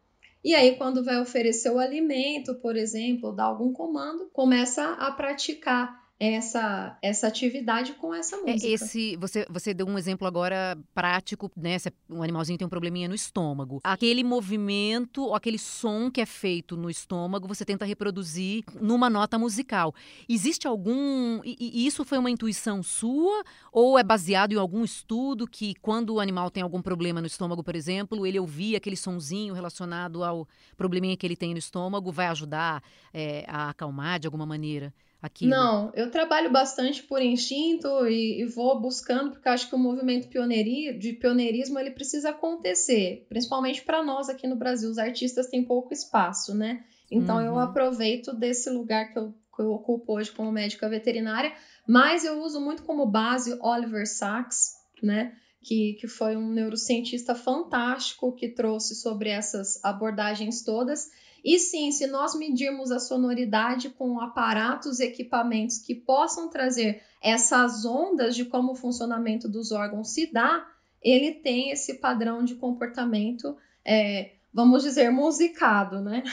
E 0.44 0.56
aí, 0.56 0.76
quando 0.76 1.04
vai 1.04 1.20
oferecer 1.22 1.70
o 1.70 1.78
alimento, 1.78 2.56
por 2.56 2.76
exemplo, 2.76 3.32
dar 3.32 3.44
algum 3.44 3.72
comando, 3.72 4.28
começa 4.34 4.94
a 4.94 5.12
praticar 5.12 6.01
essa, 6.22 6.96
essa 7.02 7.28
atividade 7.28 7.94
com 7.94 8.14
essa 8.14 8.36
é, 8.36 8.40
música. 8.40 8.68
Esse, 8.68 9.16
você, 9.18 9.44
você 9.50 9.74
deu 9.74 9.88
um 9.88 9.98
exemplo 9.98 10.28
agora 10.28 10.78
prático, 10.94 11.52
né? 11.58 11.80
Se 11.80 11.92
um 12.08 12.22
animalzinho 12.22 12.60
tem 12.60 12.66
um 12.66 12.70
probleminha 12.70 13.10
no 13.10 13.16
estômago. 13.16 13.80
Aquele 13.84 14.24
movimento, 14.24 15.24
ou 15.24 15.34
aquele 15.34 15.58
som 15.58 16.12
que 16.12 16.22
é 16.22 16.26
feito 16.28 16.78
no 16.78 16.92
estômago, 16.92 17.48
você 17.48 17.66
tenta 17.66 17.86
reproduzir 17.86 18.64
numa 18.80 19.10
nota 19.10 19.40
musical. 19.40 19.96
Existe 20.30 20.68
algum. 20.68 21.42
E, 21.44 21.58
e 21.60 21.88
isso 21.88 22.06
foi 22.06 22.20
uma 22.20 22.30
intuição 22.30 22.84
sua? 22.84 23.44
Ou 23.72 23.98
é 23.98 24.04
baseado 24.04 24.54
em 24.54 24.58
algum 24.58 24.84
estudo 24.84 25.48
que, 25.48 25.74
quando 25.82 26.14
o 26.14 26.20
animal 26.20 26.52
tem 26.52 26.62
algum 26.62 26.84
problema 26.84 27.20
no 27.20 27.26
estômago, 27.26 27.64
por 27.64 27.76
exemplo, 27.76 28.28
ele 28.28 28.40
ouvir 28.40 28.76
aquele 28.76 28.96
sonzinho 28.96 29.56
relacionado 29.56 30.24
ao 30.24 30.48
probleminha 30.78 31.18
que 31.18 31.26
ele 31.26 31.36
tem 31.36 31.54
no 31.54 31.58
estômago, 31.58 32.12
vai 32.12 32.28
ajudar 32.28 32.84
é, 33.12 33.44
a 33.48 33.70
acalmar 33.70 34.20
de 34.20 34.28
alguma 34.28 34.46
maneira? 34.46 34.94
Aquilo? 35.22 35.52
Não, 35.52 35.92
eu 35.94 36.10
trabalho 36.10 36.52
bastante 36.52 37.04
por 37.04 37.22
instinto 37.22 38.08
e, 38.08 38.42
e 38.42 38.46
vou 38.46 38.80
buscando, 38.80 39.32
porque 39.32 39.48
acho 39.48 39.70
que 39.70 39.76
o 39.76 39.80
movimento 39.80 40.28
pioneiri, 40.28 40.98
de 40.98 41.14
pioneirismo 41.14 41.78
ele 41.78 41.92
precisa 41.92 42.30
acontecer, 42.32 43.26
principalmente 43.30 43.84
para 43.84 44.04
nós 44.04 44.30
aqui 44.30 44.48
no 44.48 44.56
Brasil. 44.56 44.90
Os 44.90 44.98
artistas 44.98 45.48
têm 45.48 45.64
pouco 45.64 45.94
espaço, 45.94 46.56
né? 46.56 46.84
Então 47.10 47.38
uhum. 47.38 47.46
eu 47.46 47.60
aproveito 47.60 48.34
desse 48.34 48.70
lugar 48.70 49.12
que 49.12 49.20
eu, 49.20 49.34
que 49.56 49.62
eu 49.62 49.72
ocupo 49.72 50.14
hoje 50.14 50.32
como 50.32 50.52
médica 50.52 50.90
veterinária, 50.90 51.54
mas 51.88 52.24
eu 52.24 52.42
uso 52.42 52.60
muito 52.60 52.84
como 52.84 53.06
base 53.06 53.58
Oliver 53.62 54.08
Sacks, 54.08 54.76
né? 55.04 55.34
Que, 55.62 55.94
que 55.94 56.08
foi 56.08 56.36
um 56.36 56.50
neurocientista 56.50 57.36
fantástico 57.36 58.32
que 58.32 58.50
trouxe 58.50 58.96
sobre 58.96 59.30
essas 59.30 59.80
abordagens 59.84 60.64
todas. 60.64 61.12
E 61.44 61.60
sim, 61.60 61.92
se 61.92 62.08
nós 62.08 62.36
medirmos 62.36 62.92
a 62.92 63.00
sonoridade 63.00 63.90
com 63.90 64.20
aparatos 64.20 65.00
e 65.00 65.06
equipamentos 65.06 65.78
que 65.78 65.94
possam 65.94 66.50
trazer 66.50 67.04
essas 67.22 67.86
ondas 67.86 68.36
de 68.36 68.46
como 68.46 68.72
o 68.72 68.76
funcionamento 68.76 69.48
dos 69.48 69.72
órgãos 69.72 70.10
se 70.10 70.32
dá, 70.32 70.68
ele 71.02 71.32
tem 71.32 71.72
esse 71.72 71.96
padrão 71.96 72.44
de 72.44 72.56
comportamento, 72.56 73.58
é, 73.84 74.34
vamos 74.54 74.84
dizer, 74.84 75.12
musicado, 75.12 76.00
né? 76.00 76.24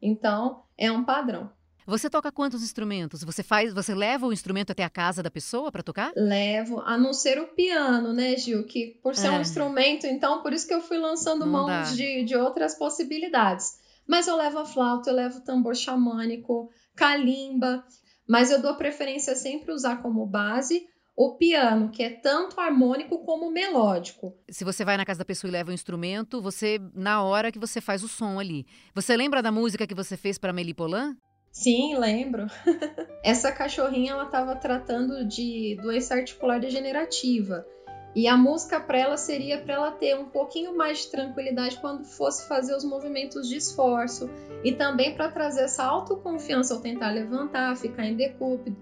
Então, 0.00 0.62
é 0.76 0.90
um 0.92 1.04
padrão. 1.04 1.50
Você 1.86 2.08
toca 2.08 2.32
quantos 2.32 2.62
instrumentos? 2.62 3.22
Você 3.22 3.42
faz, 3.42 3.74
você 3.74 3.94
leva 3.94 4.26
o 4.26 4.32
instrumento 4.32 4.72
até 4.72 4.82
a 4.82 4.90
casa 4.90 5.22
da 5.22 5.30
pessoa 5.30 5.70
para 5.70 5.82
tocar? 5.82 6.12
Levo, 6.16 6.80
a 6.80 6.96
não 6.96 7.12
ser 7.12 7.38
o 7.38 7.48
piano, 7.48 8.12
né, 8.12 8.36
Gil? 8.36 8.64
Que 8.64 8.98
por 9.02 9.14
ser 9.14 9.26
é. 9.26 9.30
um 9.30 9.40
instrumento, 9.40 10.06
então 10.06 10.42
por 10.42 10.52
isso 10.52 10.66
que 10.66 10.74
eu 10.74 10.80
fui 10.80 10.96
lançando 10.96 11.44
não 11.44 11.52
mãos 11.52 11.94
de, 11.94 12.24
de 12.24 12.34
outras 12.34 12.74
possibilidades. 12.74 13.78
Mas 14.06 14.26
eu 14.26 14.36
levo 14.36 14.58
a 14.58 14.64
flauta, 14.64 15.10
eu 15.10 15.14
levo 15.14 15.40
tambor 15.42 15.74
xamânico, 15.74 16.70
calimba, 16.94 17.84
mas 18.26 18.50
eu 18.50 18.60
dou 18.60 18.76
preferência 18.76 19.34
sempre 19.34 19.72
usar 19.72 20.02
como 20.02 20.26
base 20.26 20.86
o 21.16 21.36
piano, 21.36 21.90
que 21.90 22.02
é 22.02 22.10
tanto 22.10 22.60
harmônico 22.60 23.24
como 23.24 23.50
melódico. 23.50 24.36
Se 24.50 24.64
você 24.64 24.84
vai 24.84 24.96
na 24.96 25.04
casa 25.04 25.20
da 25.20 25.24
pessoa 25.24 25.48
e 25.48 25.52
leva 25.52 25.70
um 25.70 25.74
instrumento, 25.74 26.42
você 26.42 26.80
na 26.92 27.22
hora 27.22 27.52
que 27.52 27.58
você 27.58 27.80
faz 27.80 28.02
o 28.02 28.08
som 28.08 28.38
ali. 28.40 28.66
Você 28.94 29.16
lembra 29.16 29.40
da 29.40 29.52
música 29.52 29.86
que 29.86 29.94
você 29.94 30.16
fez 30.16 30.38
para 30.38 30.52
Melipolan? 30.52 31.16
Sim, 31.54 31.96
lembro. 31.96 32.48
Essa 33.22 33.52
cachorrinha 33.52 34.10
ela 34.10 34.24
estava 34.24 34.56
tratando 34.56 35.24
de 35.24 35.78
doença 35.80 36.14
articular 36.14 36.58
degenerativa. 36.58 37.64
E 38.12 38.26
a 38.26 38.36
música 38.36 38.80
para 38.80 38.98
ela 38.98 39.16
seria 39.16 39.58
para 39.58 39.74
ela 39.74 39.90
ter 39.92 40.16
um 40.16 40.26
pouquinho 40.26 40.76
mais 40.76 40.98
de 40.98 41.10
tranquilidade 41.12 41.78
quando 41.78 42.04
fosse 42.04 42.48
fazer 42.48 42.74
os 42.74 42.84
movimentos 42.84 43.48
de 43.48 43.56
esforço 43.56 44.28
e 44.64 44.72
também 44.72 45.14
para 45.14 45.30
trazer 45.30 45.62
essa 45.62 45.84
autoconfiança 45.84 46.74
ao 46.74 46.80
tentar 46.80 47.10
levantar, 47.10 47.76
ficar 47.76 48.04
em 48.04 48.16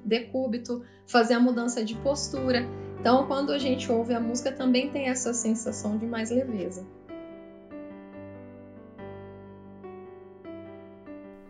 decúbito, 0.04 0.82
fazer 1.06 1.34
a 1.34 1.40
mudança 1.40 1.84
de 1.84 1.94
postura. 1.96 2.66
Então, 2.98 3.26
quando 3.26 3.52
a 3.52 3.58
gente 3.58 3.90
ouve 3.92 4.14
a 4.14 4.20
música, 4.20 4.50
também 4.50 4.90
tem 4.90 5.08
essa 5.08 5.34
sensação 5.34 5.98
de 5.98 6.06
mais 6.06 6.30
leveza. 6.30 6.86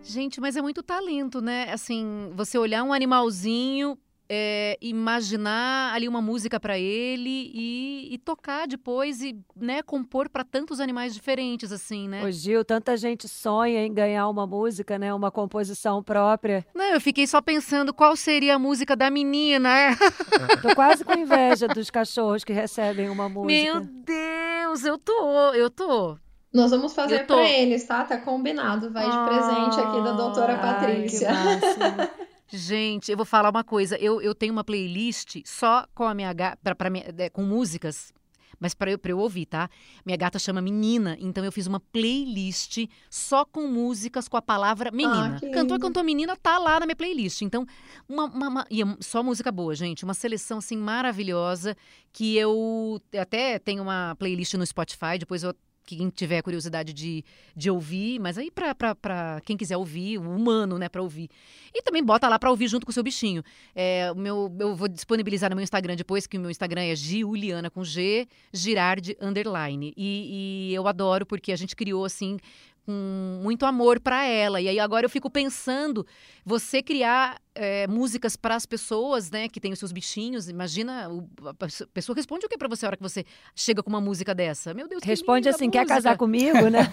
Gente, 0.04 0.40
mas 0.40 0.56
é 0.56 0.62
muito 0.62 0.82
talento, 0.82 1.40
né? 1.40 1.70
Assim, 1.72 2.30
você 2.34 2.58
olhar 2.58 2.82
um 2.82 2.92
animalzinho 2.92 3.96
é, 4.34 4.78
imaginar 4.80 5.92
ali 5.92 6.08
uma 6.08 6.22
música 6.22 6.58
para 6.58 6.78
ele 6.78 7.50
e, 7.52 8.14
e, 8.14 8.16
tocar 8.16 8.66
depois 8.66 9.20
e 9.20 9.38
né, 9.54 9.82
compor 9.82 10.26
para 10.30 10.42
tantos 10.42 10.80
animais 10.80 11.12
diferentes, 11.12 11.70
assim, 11.70 12.08
né? 12.08 12.24
Ô 12.24 12.30
Gil, 12.30 12.64
tanta 12.64 12.96
gente 12.96 13.28
sonha 13.28 13.84
em 13.84 13.92
ganhar 13.92 14.26
uma 14.28 14.46
música, 14.46 14.98
né? 14.98 15.12
Uma 15.12 15.30
composição 15.30 16.02
própria. 16.02 16.64
Não, 16.74 16.94
eu 16.94 17.00
fiquei 17.00 17.26
só 17.26 17.42
pensando 17.42 17.92
qual 17.92 18.16
seria 18.16 18.54
a 18.54 18.58
música 18.58 18.96
da 18.96 19.10
menina. 19.10 19.68
tô 20.62 20.74
quase 20.74 21.04
com 21.04 21.12
inveja 21.12 21.68
dos 21.68 21.90
cachorros 21.90 22.42
que 22.42 22.54
recebem 22.54 23.10
uma 23.10 23.28
música. 23.28 23.52
Meu 23.52 23.80
Deus, 23.80 24.82
eu 24.82 24.96
tô, 24.96 25.52
eu 25.52 25.68
tô. 25.68 26.16
Nós 26.52 26.70
vamos 26.70 26.92
fazer 26.92 27.26
tô... 27.26 27.34
para 27.34 27.48
eles, 27.48 27.84
tá? 27.84 28.04
Tá 28.04 28.18
combinado. 28.18 28.90
Vai 28.90 29.10
de 29.10 29.16
presente 29.16 29.80
aqui 29.80 30.02
da 30.02 30.12
doutora 30.12 30.58
Patrícia. 30.58 31.30
Ai, 31.30 32.10
Gente, 32.54 33.10
eu 33.10 33.16
vou 33.16 33.24
falar 33.24 33.48
uma 33.48 33.64
coisa. 33.64 33.96
Eu, 33.96 34.20
eu 34.20 34.34
tenho 34.34 34.52
uma 34.52 34.62
playlist 34.62 35.40
só 35.46 35.86
com 35.94 36.04
a 36.04 36.12
minha 36.12 36.30
gata, 36.34 36.76
é, 37.16 37.30
com 37.30 37.42
músicas, 37.42 38.12
mas 38.60 38.74
para 38.74 38.90
eu, 38.90 39.00
eu 39.02 39.18
ouvir, 39.18 39.46
tá? 39.46 39.70
Minha 40.04 40.18
gata 40.18 40.38
chama 40.38 40.60
Menina, 40.60 41.16
então 41.18 41.42
eu 41.42 41.50
fiz 41.50 41.66
uma 41.66 41.80
playlist 41.80 42.86
só 43.08 43.46
com 43.46 43.66
músicas 43.66 44.28
com 44.28 44.36
a 44.36 44.42
palavra 44.42 44.90
menina. 44.90 45.38
Ah, 45.42 45.50
cantor, 45.50 45.80
cantor 45.80 46.04
menina 46.04 46.36
tá 46.36 46.58
lá 46.58 46.78
na 46.78 46.84
minha 46.84 46.94
playlist. 46.94 47.40
Então, 47.40 47.66
uma, 48.06 48.26
uma, 48.26 48.48
uma, 48.48 48.66
e 48.70 48.82
é 48.82 48.86
só 49.00 49.22
música 49.22 49.50
boa, 49.50 49.74
gente. 49.74 50.04
Uma 50.04 50.12
seleção 50.12 50.58
assim 50.58 50.76
maravilhosa 50.76 51.74
que 52.12 52.36
eu 52.36 53.00
até 53.18 53.58
tenho 53.58 53.82
uma 53.82 54.14
playlist 54.18 54.52
no 54.54 54.66
Spotify, 54.66 55.18
depois 55.18 55.42
eu 55.42 55.54
quem 55.84 56.08
tiver 56.10 56.42
curiosidade 56.42 56.92
de, 56.92 57.24
de 57.56 57.70
ouvir, 57.70 58.18
mas 58.18 58.38
aí 58.38 58.50
para 58.50 59.40
quem 59.44 59.56
quiser 59.56 59.76
ouvir, 59.76 60.18
o 60.18 60.30
humano, 60.30 60.78
né, 60.78 60.88
para 60.88 61.02
ouvir. 61.02 61.28
E 61.74 61.82
também 61.82 62.02
bota 62.02 62.28
lá 62.28 62.38
para 62.38 62.50
ouvir 62.50 62.68
junto 62.68 62.86
com 62.86 62.90
o 62.90 62.92
seu 62.92 63.02
bichinho. 63.02 63.42
É, 63.74 64.12
meu, 64.14 64.54
eu 64.58 64.74
vou 64.74 64.88
disponibilizar 64.88 65.50
no 65.50 65.56
meu 65.56 65.62
Instagram 65.62 65.96
depois, 65.96 66.26
que 66.26 66.36
o 66.36 66.40
meu 66.40 66.50
Instagram 66.50 66.82
é 66.82 66.94
Giuliana 66.94 67.70
com 67.70 67.84
G, 67.84 68.26
Girardi 68.52 69.16
underline. 69.20 69.92
E, 69.96 70.70
e 70.70 70.74
eu 70.74 70.86
adoro 70.86 71.26
porque 71.26 71.52
a 71.52 71.56
gente 71.56 71.74
criou 71.74 72.04
assim 72.04 72.38
com 72.84 73.40
muito 73.42 73.64
amor 73.64 74.00
para 74.00 74.24
ela. 74.24 74.60
E 74.60 74.68
aí 74.68 74.78
agora 74.78 75.06
eu 75.06 75.10
fico 75.10 75.30
pensando, 75.30 76.06
você 76.44 76.82
criar 76.82 77.40
é, 77.54 77.86
músicas 77.86 78.36
para 78.36 78.54
as 78.54 78.66
pessoas, 78.66 79.30
né, 79.30 79.48
que 79.48 79.60
têm 79.60 79.72
os 79.72 79.78
seus 79.78 79.92
bichinhos. 79.92 80.48
Imagina, 80.48 81.08
o, 81.08 81.28
a 81.46 81.54
pessoa 81.92 82.16
responde 82.16 82.46
o 82.46 82.48
que 82.48 82.58
para 82.58 82.68
você 82.68 82.84
a 82.84 82.88
hora 82.88 82.96
que 82.96 83.02
você 83.02 83.24
chega 83.54 83.82
com 83.82 83.90
uma 83.90 84.00
música 84.00 84.34
dessa? 84.34 84.74
Meu 84.74 84.88
Deus, 84.88 85.02
responde 85.04 85.48
assim, 85.48 85.66
música. 85.66 85.84
quer 85.84 85.86
casar 85.86 86.16
comigo, 86.16 86.68
né? 86.68 86.90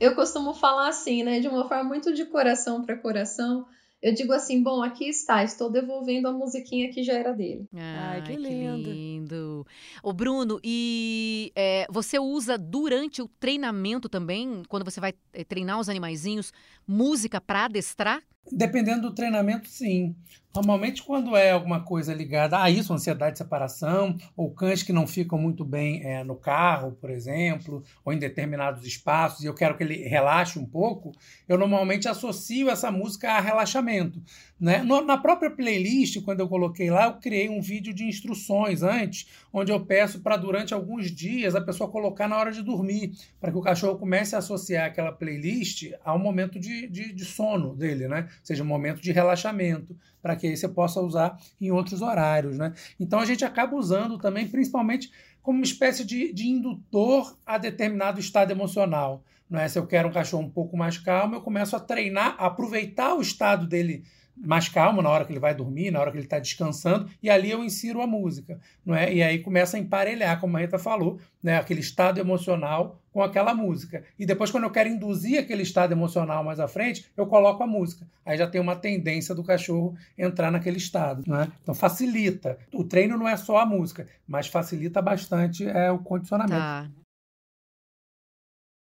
É. 0.00 0.06
eu 0.06 0.14
costumo 0.14 0.54
falar 0.54 0.88
assim, 0.88 1.22
né, 1.22 1.40
de 1.40 1.48
uma 1.48 1.68
forma 1.68 1.84
muito 1.84 2.12
de 2.12 2.24
coração 2.24 2.84
para 2.84 2.96
coração 2.96 3.66
eu 4.02 4.14
digo 4.14 4.32
assim, 4.32 4.62
bom, 4.62 4.82
aqui 4.82 5.08
está, 5.08 5.44
estou 5.44 5.70
devolvendo 5.70 6.28
a 6.28 6.32
musiquinha 6.32 6.90
que 6.90 7.02
já 7.02 7.14
era 7.14 7.32
dele. 7.32 7.66
Ai, 7.74 8.22
que, 8.22 8.34
lindo. 8.34 8.84
que 8.84 8.90
lindo. 8.90 9.66
Ô, 10.02 10.12
Bruno, 10.12 10.58
e 10.64 11.52
é, 11.54 11.86
você 11.90 12.18
usa 12.18 12.56
durante 12.56 13.20
o 13.20 13.28
treinamento 13.28 14.08
também, 14.08 14.62
quando 14.68 14.84
você 14.84 15.00
vai 15.00 15.12
é, 15.32 15.44
treinar 15.44 15.78
os 15.78 15.88
animaizinhos, 15.88 16.52
música 16.86 17.40
para 17.40 17.66
adestrar? 17.66 18.22
Dependendo 18.52 19.02
do 19.02 19.14
treinamento, 19.14 19.68
sim. 19.68 20.14
Normalmente, 20.52 21.04
quando 21.04 21.36
é 21.36 21.52
alguma 21.52 21.80
coisa 21.80 22.12
ligada 22.12 22.60
a 22.60 22.68
isso, 22.68 22.92
ansiedade 22.92 23.32
de 23.32 23.38
separação, 23.38 24.16
ou 24.36 24.50
cães 24.50 24.82
que 24.82 24.92
não 24.92 25.06
ficam 25.06 25.38
muito 25.38 25.64
bem 25.64 26.02
é, 26.04 26.24
no 26.24 26.34
carro, 26.34 26.90
por 27.00 27.08
exemplo, 27.08 27.84
ou 28.04 28.12
em 28.12 28.18
determinados 28.18 28.84
espaços, 28.84 29.44
e 29.44 29.46
eu 29.46 29.54
quero 29.54 29.76
que 29.76 29.84
ele 29.84 30.08
relaxe 30.08 30.58
um 30.58 30.66
pouco, 30.66 31.12
eu 31.48 31.56
normalmente 31.56 32.08
associo 32.08 32.68
essa 32.68 32.90
música 32.90 33.30
a 33.30 33.40
relaxamento. 33.40 34.20
Né? 34.60 34.82
na 34.82 35.16
própria 35.16 35.50
playlist, 35.50 36.20
quando 36.22 36.40
eu 36.40 36.48
coloquei 36.48 36.90
lá, 36.90 37.06
eu 37.06 37.14
criei 37.14 37.48
um 37.48 37.62
vídeo 37.62 37.94
de 37.94 38.04
instruções 38.04 38.82
antes, 38.82 39.26
onde 39.50 39.72
eu 39.72 39.80
peço 39.86 40.20
para 40.20 40.36
durante 40.36 40.74
alguns 40.74 41.10
dias 41.10 41.54
a 41.54 41.62
pessoa 41.62 41.90
colocar 41.90 42.28
na 42.28 42.36
hora 42.36 42.52
de 42.52 42.62
dormir, 42.62 43.12
para 43.40 43.50
que 43.50 43.56
o 43.56 43.62
cachorro 43.62 43.96
comece 43.96 44.34
a 44.34 44.38
associar 44.38 44.84
aquela 44.84 45.12
playlist 45.12 45.92
ao 46.04 46.18
momento 46.18 46.60
de, 46.60 46.86
de, 46.88 47.10
de 47.10 47.24
sono 47.24 47.74
dele, 47.74 48.06
né? 48.06 48.28
Seja 48.42 48.62
um 48.62 48.66
momento 48.66 49.00
de 49.00 49.12
relaxamento, 49.12 49.96
para 50.22 50.36
que 50.36 50.46
aí 50.46 50.56
você 50.56 50.68
possa 50.68 51.00
usar 51.00 51.38
em 51.60 51.70
outros 51.70 52.02
horários. 52.02 52.58
Né? 52.58 52.72
Então 52.98 53.18
a 53.18 53.24
gente 53.24 53.44
acaba 53.44 53.76
usando 53.76 54.18
também, 54.18 54.48
principalmente, 54.48 55.10
como 55.42 55.58
uma 55.58 55.64
espécie 55.64 56.04
de, 56.04 56.32
de 56.32 56.48
indutor 56.48 57.36
a 57.44 57.58
determinado 57.58 58.20
estado 58.20 58.50
emocional. 58.50 59.24
Não 59.48 59.58
é? 59.58 59.68
Se 59.68 59.78
eu 59.78 59.86
quero 59.86 60.08
um 60.08 60.12
cachorro 60.12 60.44
um 60.44 60.50
pouco 60.50 60.76
mais 60.76 60.96
calmo, 60.96 61.34
eu 61.34 61.40
começo 61.40 61.74
a 61.74 61.80
treinar, 61.80 62.36
a 62.38 62.46
aproveitar 62.46 63.14
o 63.14 63.20
estado 63.20 63.66
dele 63.66 64.04
mais 64.36 64.68
calmo 64.68 65.02
na 65.02 65.10
hora 65.10 65.24
que 65.24 65.32
ele 65.32 65.40
vai 65.40 65.54
dormir, 65.54 65.90
na 65.90 66.00
hora 66.00 66.10
que 66.10 66.16
ele 66.16 66.24
está 66.24 66.38
descansando, 66.38 67.10
e 67.22 67.28
ali 67.28 67.50
eu 67.50 67.62
insiro 67.62 68.00
a 68.00 68.06
música, 68.06 68.58
não 68.84 68.94
é? 68.94 69.12
E 69.12 69.22
aí 69.22 69.40
começa 69.40 69.76
a 69.76 69.80
emparelhar, 69.80 70.40
como 70.40 70.56
a 70.56 70.60
Rita 70.60 70.78
falou, 70.78 71.18
né? 71.42 71.58
Aquele 71.58 71.80
estado 71.80 72.18
emocional 72.18 72.99
com 73.12 73.22
aquela 73.22 73.54
música. 73.54 74.04
E 74.18 74.24
depois, 74.24 74.50
quando 74.50 74.64
eu 74.64 74.70
quero 74.70 74.88
induzir 74.88 75.38
aquele 75.38 75.62
estado 75.62 75.92
emocional 75.92 76.44
mais 76.44 76.60
à 76.60 76.68
frente, 76.68 77.10
eu 77.16 77.26
coloco 77.26 77.62
a 77.62 77.66
música. 77.66 78.06
Aí 78.24 78.38
já 78.38 78.46
tem 78.46 78.60
uma 78.60 78.76
tendência 78.76 79.34
do 79.34 79.42
cachorro 79.42 79.96
entrar 80.16 80.50
naquele 80.50 80.78
estado. 80.78 81.24
Né? 81.26 81.50
Então 81.62 81.74
facilita. 81.74 82.58
O 82.72 82.84
treino 82.84 83.16
não 83.16 83.28
é 83.28 83.36
só 83.36 83.58
a 83.58 83.66
música, 83.66 84.06
mas 84.26 84.46
facilita 84.46 85.02
bastante 85.02 85.66
é, 85.66 85.90
o 85.90 85.98
condicionamento. 85.98 86.60
Tá. 86.60 86.88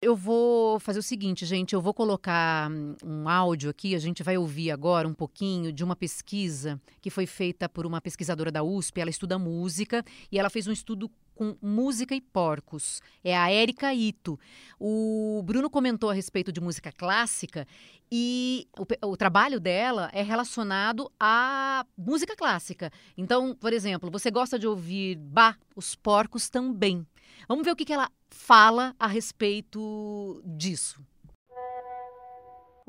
Eu 0.01 0.15
vou 0.15 0.79
fazer 0.79 0.99
o 0.99 1.03
seguinte, 1.03 1.45
gente. 1.45 1.73
Eu 1.73 1.81
vou 1.81 1.93
colocar 1.93 2.71
hum, 2.71 2.95
um 3.03 3.27
áudio 3.27 3.69
aqui. 3.69 3.93
A 3.95 3.99
gente 3.99 4.23
vai 4.23 4.37
ouvir 4.37 4.71
agora 4.71 5.05
um 5.05 5.13
pouquinho 5.13 5.73
de 5.73 5.83
uma 5.83 5.93
pesquisa 5.93 6.79
que 7.01 7.09
foi 7.09 7.25
feita 7.25 7.67
por 7.67 7.85
uma 7.85 7.99
pesquisadora 7.99 8.49
da 8.49 8.63
USP. 8.63 9.01
Ela 9.01 9.09
estuda 9.09 9.37
música 9.37 10.01
e 10.31 10.39
ela 10.39 10.49
fez 10.49 10.67
um 10.67 10.71
estudo 10.71 11.11
com 11.39 11.55
música 11.61 12.13
e 12.13 12.19
porcos. 12.19 13.01
É 13.23 13.37
a 13.37 13.49
Érica 13.49 13.93
Ito. 13.93 14.37
O 14.77 15.41
Bruno 15.45 15.69
comentou 15.69 16.09
a 16.09 16.13
respeito 16.13 16.51
de 16.51 16.59
música 16.59 16.91
clássica 16.91 17.65
e 18.11 18.67
o, 18.77 19.07
o, 19.07 19.15
trabalho 19.15 19.57
dela 19.57 20.09
é 20.11 20.21
relacionado 20.21 21.09
à 21.17 21.85
música 21.97 22.35
clássica. 22.35 22.91
Então, 23.17 23.55
por 23.55 23.71
exemplo, 23.71 24.11
você 24.11 24.29
gosta 24.29 24.59
de 24.59 24.67
ouvir 24.67 25.15
Bach? 25.15 25.57
Os 25.77 25.95
porcos 25.95 26.49
também. 26.49 27.07
Vamos 27.47 27.63
ver 27.63 27.71
o 27.71 27.75
que, 27.77 27.85
que 27.85 27.93
ela 27.93 28.11
fala 28.29 28.93
a 28.99 29.07
respeito 29.07 30.43
disso. 30.45 31.01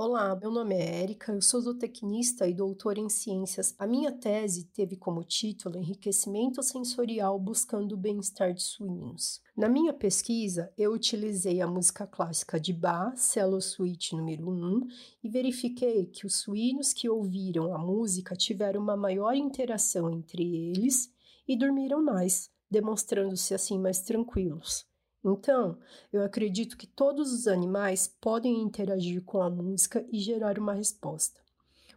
Olá, 0.02 0.35
meu 0.35 0.50
nome 0.50 0.75
é 0.75 1.02
Érica, 1.02 1.30
eu 1.30 1.42
sou 1.42 1.61
zootecnista 1.61 2.49
e 2.49 2.54
doutora 2.54 2.99
em 2.99 3.11
ciências. 3.11 3.75
A 3.78 3.87
minha 3.87 4.11
tese 4.11 4.64
teve 4.64 4.97
como 4.97 5.23
título 5.23 5.76
Enriquecimento 5.76 6.62
Sensorial 6.62 7.38
Buscando 7.38 7.92
o 7.92 7.99
Bem-Estar 7.99 8.54
de 8.54 8.62
Suínos. 8.62 9.42
Na 9.54 9.69
minha 9.69 9.92
pesquisa, 9.92 10.73
eu 10.78 10.95
utilizei 10.95 11.61
a 11.61 11.66
música 11.66 12.07
clássica 12.07 12.59
de 12.59 12.73
Bach, 12.73 13.14
Cello 13.19 13.61
Suite 13.61 14.16
número 14.16 14.49
1, 14.49 14.87
e 15.23 15.28
verifiquei 15.28 16.07
que 16.07 16.25
os 16.25 16.37
suínos 16.37 16.95
que 16.95 17.07
ouviram 17.07 17.75
a 17.75 17.78
música 17.78 18.35
tiveram 18.35 18.80
uma 18.80 18.97
maior 18.97 19.35
interação 19.35 20.11
entre 20.11 20.71
eles 20.71 21.12
e 21.47 21.54
dormiram 21.54 22.02
mais, 22.02 22.49
demonstrando-se 22.71 23.52
assim 23.52 23.78
mais 23.78 24.00
tranquilos. 24.00 24.88
Então, 25.25 25.79
eu 26.12 26.23
acredito 26.23 26.77
que 26.77 26.87
todos 26.87 27.33
os 27.33 27.47
animais 27.47 28.09
podem 28.21 28.61
interagir 28.61 29.23
com 29.23 29.43
a 29.43 29.50
música 29.50 30.05
e 30.11 30.19
gerar 30.19 30.59
uma 30.59 30.73
resposta. 30.73 31.41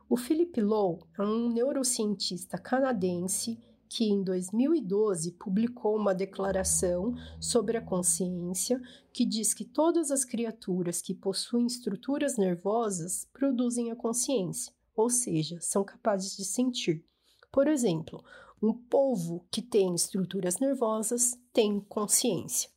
O 0.10 0.18
Philip 0.18 0.62
Lowe 0.62 1.00
é 1.18 1.22
um 1.22 1.50
neurocientista 1.50 2.58
canadense 2.58 3.58
que 3.88 4.06
em 4.06 4.24
2012 4.24 5.34
publicou 5.34 5.96
uma 5.96 6.16
declaração 6.16 7.16
sobre 7.40 7.78
a 7.78 7.82
consciência 7.82 8.82
que 9.14 9.24
diz 9.24 9.54
que 9.54 9.64
todas 9.64 10.10
as 10.10 10.26
criaturas 10.26 11.00
que 11.02 11.14
possuem 11.14 11.68
estruturas 11.68 12.36
nervosas 12.36 13.28
produzem 13.32 13.92
a 13.92 13.96
consciência, 13.96 14.74
ou 14.96 15.12
seja, 15.12 15.60
são 15.62 15.84
capazes 15.84 16.36
de 16.36 16.44
sentir. 16.44 17.06
Por 17.52 17.68
exemplo, 17.68 18.24
um 18.62 18.74
polvo 18.74 19.46
que 19.52 19.62
tem 19.62 19.94
estruturas 19.94 20.58
nervosas 20.58 21.38
tem 21.54 21.80
consciência. 21.80 22.73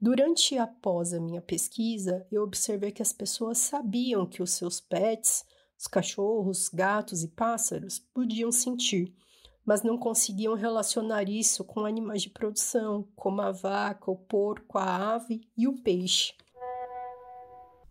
Durante 0.00 0.54
e 0.54 0.58
após 0.58 1.12
a 1.12 1.18
minha 1.18 1.42
pesquisa, 1.42 2.24
eu 2.30 2.44
observei 2.44 2.92
que 2.92 3.02
as 3.02 3.12
pessoas 3.12 3.58
sabiam 3.58 4.24
que 4.24 4.40
os 4.40 4.52
seus 4.52 4.80
pets, 4.80 5.44
os 5.76 5.88
cachorros, 5.88 6.68
gatos 6.68 7.24
e 7.24 7.28
pássaros, 7.28 7.98
podiam 8.14 8.52
sentir, 8.52 9.12
mas 9.64 9.82
não 9.82 9.98
conseguiam 9.98 10.54
relacionar 10.54 11.28
isso 11.28 11.64
com 11.64 11.84
animais 11.84 12.22
de 12.22 12.30
produção, 12.30 13.08
como 13.16 13.40
a 13.40 13.50
vaca, 13.50 14.08
o 14.08 14.16
porco, 14.16 14.78
a 14.78 15.14
ave 15.14 15.40
e 15.56 15.66
o 15.66 15.82
peixe. 15.82 16.32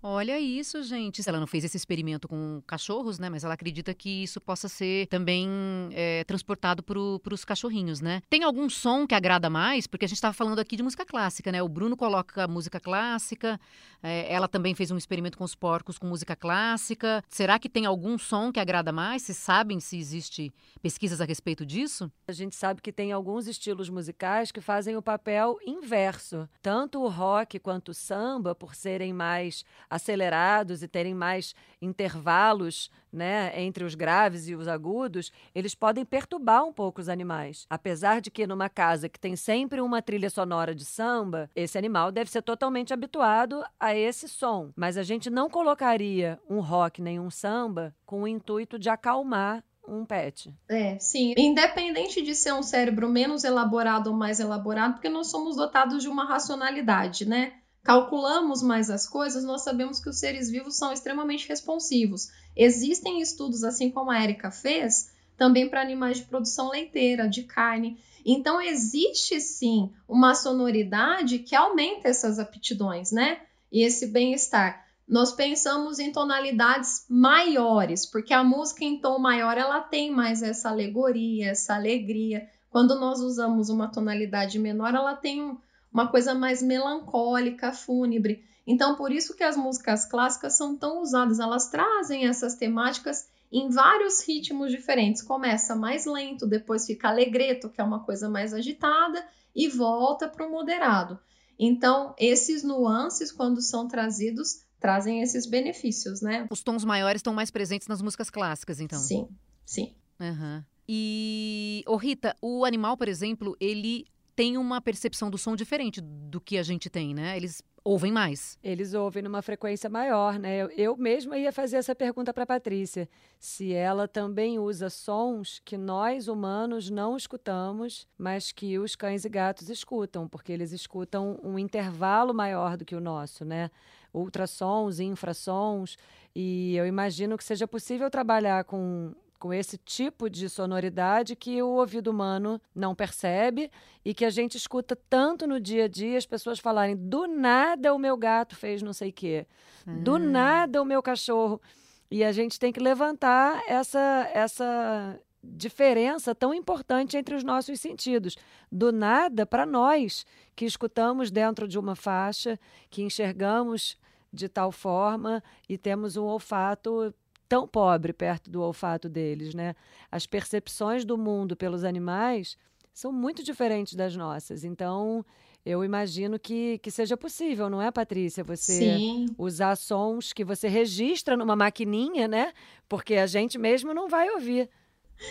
Olha 0.10 0.40
isso, 0.40 0.82
gente. 0.84 1.22
Ela 1.28 1.38
não 1.38 1.46
fez 1.46 1.66
esse 1.66 1.76
experimento 1.76 2.30
com 2.30 2.62
cachorros, 2.66 3.20
né? 3.20 3.30
Mas 3.30 3.44
ela 3.44 3.56
acredita 3.56 3.94
que 3.94 4.24
isso 4.24 4.40
possa 4.40 4.70
ser 4.70 5.06
também 5.08 5.50
é, 5.92 6.24
transportado 6.24 6.82
para 6.82 7.34
os 7.34 7.44
cachorrinhos, 7.44 8.00
né? 8.00 8.22
Tem 8.30 8.42
algum 8.42 8.70
som 8.70 9.06
que 9.06 9.14
agrada 9.14 9.50
mais? 9.50 9.86
Porque 9.86 10.06
a 10.06 10.08
gente 10.08 10.16
estava 10.16 10.34
falando 10.34 10.60
aqui 10.60 10.78
de 10.78 10.84
música 10.84 11.06
clássica, 11.06 11.52
né? 11.52 11.62
O 11.62 11.68
Bruno 11.68 11.98
coloca 11.98 12.48
música 12.48 12.80
clássica, 12.80 13.60
é, 14.02 14.32
ela 14.32 14.48
também 14.48 14.74
fez 14.74 14.92
um 14.92 14.98
experimento 14.98 15.38
com 15.38 15.44
os 15.44 15.56
porcos 15.56 15.98
com 15.98 16.08
música 16.08 16.38
clássica. 16.38 17.22
Será 17.28 17.60
que 17.60 17.68
tem 17.68 17.86
algum 17.86 18.18
som 18.18 18.50
que 18.50 18.62
agrada 18.62 18.94
mais? 18.94 19.24
Vocês 19.24 19.38
sabem 19.38 19.82
se 19.82 19.98
existe 19.98 20.54
pesquisas 20.82 21.20
a 21.20 21.26
respeito 21.26 21.66
disso? 21.66 22.10
A 22.30 22.32
gente 22.32 22.56
sabe 22.56 22.82
que 22.82 22.94
tem 22.94 23.12
alguns 23.12 23.46
estilos 23.46 23.90
musicais 23.90 24.54
que 24.54 24.62
fazem 24.62 24.96
o 24.96 25.02
papel 25.02 25.58
inverso. 25.66 26.48
Tanto 26.62 27.02
o 27.02 27.10
rock 27.10 27.60
quanto 27.60 27.90
o 27.90 27.94
samba, 27.94 28.56
por 28.56 28.74
serem 28.74 29.12
mais 29.12 29.66
acelerados 29.98 30.82
e 30.82 30.88
terem 30.88 31.14
mais 31.14 31.54
intervalos 31.82 32.90
né, 33.12 33.52
entre 33.60 33.84
os 33.84 33.96
graves 33.96 34.48
e 34.48 34.56
os 34.56 34.68
agudos, 34.68 35.32
eles 35.54 35.76
podem 35.76 36.06
perturbar 36.06 36.64
um 36.64 36.72
pouco 36.72 37.02
os 37.02 37.10
animais. 37.10 37.66
Apesar 37.70 38.22
de 38.22 38.32
que 38.32 38.48
numa 38.48 38.70
casa 38.70 39.10
que 39.10 39.20
tem 39.20 39.36
sempre 39.36 39.82
uma 39.82 40.02
trilha 40.02 40.30
sonora 40.30 40.74
de 40.74 40.86
samba, 40.86 41.50
esse 41.56 41.78
animal 41.78 42.12
deve 42.12 42.30
ser 42.30 42.42
totalmente 42.42 42.94
habituado 42.94 43.64
a 43.80 43.96
esse 43.96 44.28
som. 44.28 44.72
Mas 44.76 44.98
a 44.98 45.04
gente 45.04 45.30
não 45.30 45.50
colocaria 45.50 46.40
um 46.50 46.60
rock 46.60 47.02
nem 47.02 47.20
um 47.20 47.30
samba 47.30 47.94
com 48.06 48.24
o 48.24 48.28
intuito 48.28 48.80
de 48.80 48.90
acalmar 48.90 49.64
um 49.88 50.06
pet. 50.06 50.54
É, 50.68 51.00
sim. 51.00 51.34
Independente 51.38 52.22
de 52.22 52.36
ser 52.36 52.54
um 52.54 52.62
cérebro 52.62 53.10
menos 53.10 53.44
elaborado 53.44 54.08
ou 54.08 54.16
mais 54.16 54.40
elaborado, 54.40 54.96
porque 54.96 55.10
nós 55.10 55.28
somos 55.32 55.56
dotados 55.56 56.04
de 56.04 56.10
uma 56.10 56.26
racionalidade, 56.26 57.26
né? 57.26 57.54
Calculamos 57.88 58.62
mais 58.62 58.90
as 58.90 59.08
coisas, 59.08 59.46
nós 59.46 59.64
sabemos 59.64 60.02
que 60.02 60.10
os 60.10 60.20
seres 60.20 60.50
vivos 60.50 60.76
são 60.76 60.92
extremamente 60.92 61.48
responsivos. 61.48 62.30
Existem 62.54 63.22
estudos, 63.22 63.64
assim 63.64 63.90
como 63.90 64.12
a 64.12 64.22
Erika 64.22 64.52
fez, 64.52 65.10
também 65.38 65.70
para 65.70 65.84
animais 65.84 66.18
de 66.18 66.26
produção 66.26 66.70
leiteira, 66.70 67.30
de 67.30 67.44
carne. 67.44 67.98
Então, 68.26 68.60
existe 68.60 69.40
sim 69.40 69.90
uma 70.06 70.36
sonoridade 70.36 71.40
que 71.40 71.56
aumenta 71.56 72.10
essas 72.10 72.40
aptidões, 72.40 73.14
né? 73.14 73.40
E 73.72 73.86
esse 73.86 74.08
bem-estar. 74.08 74.86
Nós 75.08 75.32
pensamos 75.32 75.98
em 75.98 76.12
tonalidades 76.12 77.06
maiores, 77.10 78.06
porque 78.06 78.34
a 78.34 78.44
música 78.44 78.84
em 78.84 79.00
tom 79.00 79.18
maior 79.18 79.58
ela 79.58 79.80
tem 79.80 80.12
mais 80.12 80.44
essa 80.44 80.68
alegoria, 80.68 81.52
essa 81.52 81.76
alegria. 81.76 82.50
Quando 82.70 83.00
nós 83.00 83.22
usamos 83.22 83.70
uma 83.70 83.88
tonalidade 83.88 84.60
menor, 84.60 84.94
ela 84.94 85.16
tem 85.16 85.42
um, 85.42 85.58
uma 85.98 86.08
coisa 86.08 86.36
mais 86.36 86.62
melancólica, 86.62 87.74
fúnebre. 87.74 88.46
Então, 88.68 88.96
por 88.96 89.12
isso 89.12 89.36
que 89.36 89.44
as 89.44 89.58
músicas 89.58 90.06
clássicas 90.06 90.56
são 90.56 90.78
tão 90.78 91.02
usadas, 91.02 91.40
elas 91.40 91.70
trazem 91.70 92.28
essas 92.28 92.54
temáticas 92.54 93.28
em 93.52 93.70
vários 93.70 94.22
ritmos 94.22 94.70
diferentes. 94.70 95.24
Começa 95.24 95.76
mais 95.76 96.06
lento, 96.06 96.46
depois 96.46 96.86
fica 96.86 97.08
alegreto, 97.08 97.68
que 97.68 97.82
é 97.82 97.84
uma 97.84 98.04
coisa 98.04 98.30
mais 98.30 98.54
agitada, 98.54 99.26
e 99.56 99.68
volta 99.68 100.28
para 100.28 100.46
o 100.46 100.52
moderado. 100.52 101.20
Então, 101.58 102.14
esses 102.20 102.64
nuances, 102.64 103.32
quando 103.32 103.60
são 103.60 103.88
trazidos, 103.88 104.62
trazem 104.80 105.24
esses 105.24 105.48
benefícios, 105.48 106.22
né? 106.22 106.46
Os 106.52 106.62
tons 106.62 106.86
maiores 106.86 107.22
estão 107.22 107.34
mais 107.34 107.50
presentes 107.50 107.88
nas 107.88 108.04
músicas 108.04 108.30
clássicas, 108.30 108.80
então. 108.80 109.00
Sim, 109.00 109.28
sim. 109.66 109.96
Uhum. 110.20 110.64
E, 110.88 111.84
ô 111.88 111.96
Rita, 111.96 112.36
o 112.40 112.64
animal, 112.64 112.96
por 112.96 113.08
exemplo, 113.08 113.58
ele 113.60 114.06
tem 114.38 114.56
uma 114.56 114.80
percepção 114.80 115.32
do 115.32 115.38
som 115.38 115.56
diferente 115.56 116.00
do 116.00 116.40
que 116.40 116.60
a 116.60 116.64
gente 116.64 116.92
tem, 116.92 117.12
né? 117.12 117.36
Eles 117.36 117.64
ouvem 117.84 118.12
mais. 118.12 118.60
Eles 118.62 118.94
ouvem 118.94 119.24
numa 119.24 119.42
frequência 119.42 119.90
maior, 119.90 120.38
né? 120.38 120.58
Eu, 120.58 120.70
eu 120.78 120.96
mesma 120.96 121.40
ia 121.40 121.52
fazer 121.52 121.78
essa 121.78 121.96
pergunta 121.96 122.32
para 122.32 122.46
Patrícia, 122.46 123.10
se 123.40 123.74
ela 123.74 124.08
também 124.08 124.60
usa 124.60 124.92
sons 124.92 125.60
que 125.66 125.76
nós 125.76 126.28
humanos 126.28 126.88
não 126.88 127.18
escutamos, 127.18 128.08
mas 128.16 128.52
que 128.52 128.78
os 128.78 128.96
cães 128.96 129.26
e 129.26 129.30
gatos 129.30 129.72
escutam, 129.72 130.28
porque 130.28 130.52
eles 130.52 130.72
escutam 130.72 131.40
um 131.44 131.58
intervalo 131.58 132.32
maior 132.32 132.78
do 132.78 132.86
que 132.86 132.96
o 132.96 133.02
nosso, 133.02 133.44
né? 133.44 133.72
Ultrassons, 134.14 135.00
infrassons, 135.00 135.98
e 136.36 136.76
eu 136.76 136.86
imagino 136.86 137.36
que 137.36 137.44
seja 137.44 137.68
possível 137.68 138.08
trabalhar 138.12 138.66
com 138.66 139.16
com 139.40 139.54
esse 139.54 139.78
tipo 139.78 140.30
de 140.30 140.50
sonoridade 140.50 141.36
que 141.36 141.62
o 141.62 141.68
ouvido 141.68 142.10
humano 142.10 142.62
não 142.74 142.96
percebe 142.96 143.70
e 144.04 144.14
que 144.14 144.26
a 144.26 144.30
gente 144.30 144.58
escuta 144.58 144.96
tanto 145.10 145.46
no 145.46 145.60
dia 145.60 145.86
a 145.86 145.88
dia 145.88 146.18
as 146.18 146.26
pessoas 146.26 146.60
falarem 146.60 146.96
do 146.96 147.28
nada 147.28 147.94
o 147.94 148.00
meu 148.00 148.18
gato 148.18 148.56
fez 148.56 148.82
não 148.82 148.94
sei 148.94 149.10
o 149.10 149.14
quê, 149.14 149.48
do 149.86 150.16
ah. 150.16 150.20
nada 150.20 150.82
o 150.82 150.86
meu 150.86 151.02
cachorro 151.02 151.62
e 152.10 152.24
a 152.24 152.32
gente 152.32 152.60
tem 152.60 152.72
que 152.72 152.80
levantar 152.80 153.62
essa 153.68 154.30
essa 154.34 155.20
diferença 155.44 156.36
tão 156.36 156.54
importante 156.54 157.16
entre 157.16 157.36
os 157.36 157.44
nossos 157.44 157.80
sentidos. 157.80 158.36
Do 158.72 158.92
nada 158.92 159.46
para 159.46 159.66
nós 159.66 160.26
que 160.56 160.66
escutamos 160.66 161.32
dentro 161.32 161.68
de 161.68 161.80
uma 161.80 161.96
faixa, 161.96 162.60
que 162.90 163.02
enxergamos 163.02 163.98
de 164.34 164.50
tal 164.50 164.72
forma 164.72 165.42
e 165.70 165.78
temos 165.78 166.18
um 166.18 166.24
olfato 166.24 167.14
tão 167.48 167.68
pobre 167.68 168.14
perto 168.14 168.50
do 168.50 168.62
olfato 168.62 169.08
deles, 169.08 169.54
né? 169.54 169.76
As 170.12 170.26
percepções 170.26 171.06
do 171.06 171.18
mundo 171.18 171.56
pelos 171.56 171.84
animais 171.84 172.58
são 172.94 173.12
muito 173.12 173.44
diferentes 173.44 173.94
das 173.94 174.16
nossas. 174.16 174.64
Então, 174.64 175.26
eu 175.66 175.84
imagino 175.84 176.40
que, 176.40 176.78
que 176.80 176.90
seja 176.90 177.18
possível, 177.18 177.70
não 177.70 177.82
é, 177.82 177.92
Patrícia? 177.92 178.44
Você 178.44 178.98
Sim. 179.00 179.36
usar 179.38 179.76
sons 179.76 180.34
que 180.34 180.44
você 180.44 180.68
registra 180.68 181.36
numa 181.36 181.56
maquininha, 181.56 182.28
né? 182.28 182.54
Porque 182.88 183.16
a 183.16 183.28
gente 183.28 183.58
mesmo 183.58 183.94
não 183.94 184.08
vai 184.08 184.30
ouvir. 184.30 184.70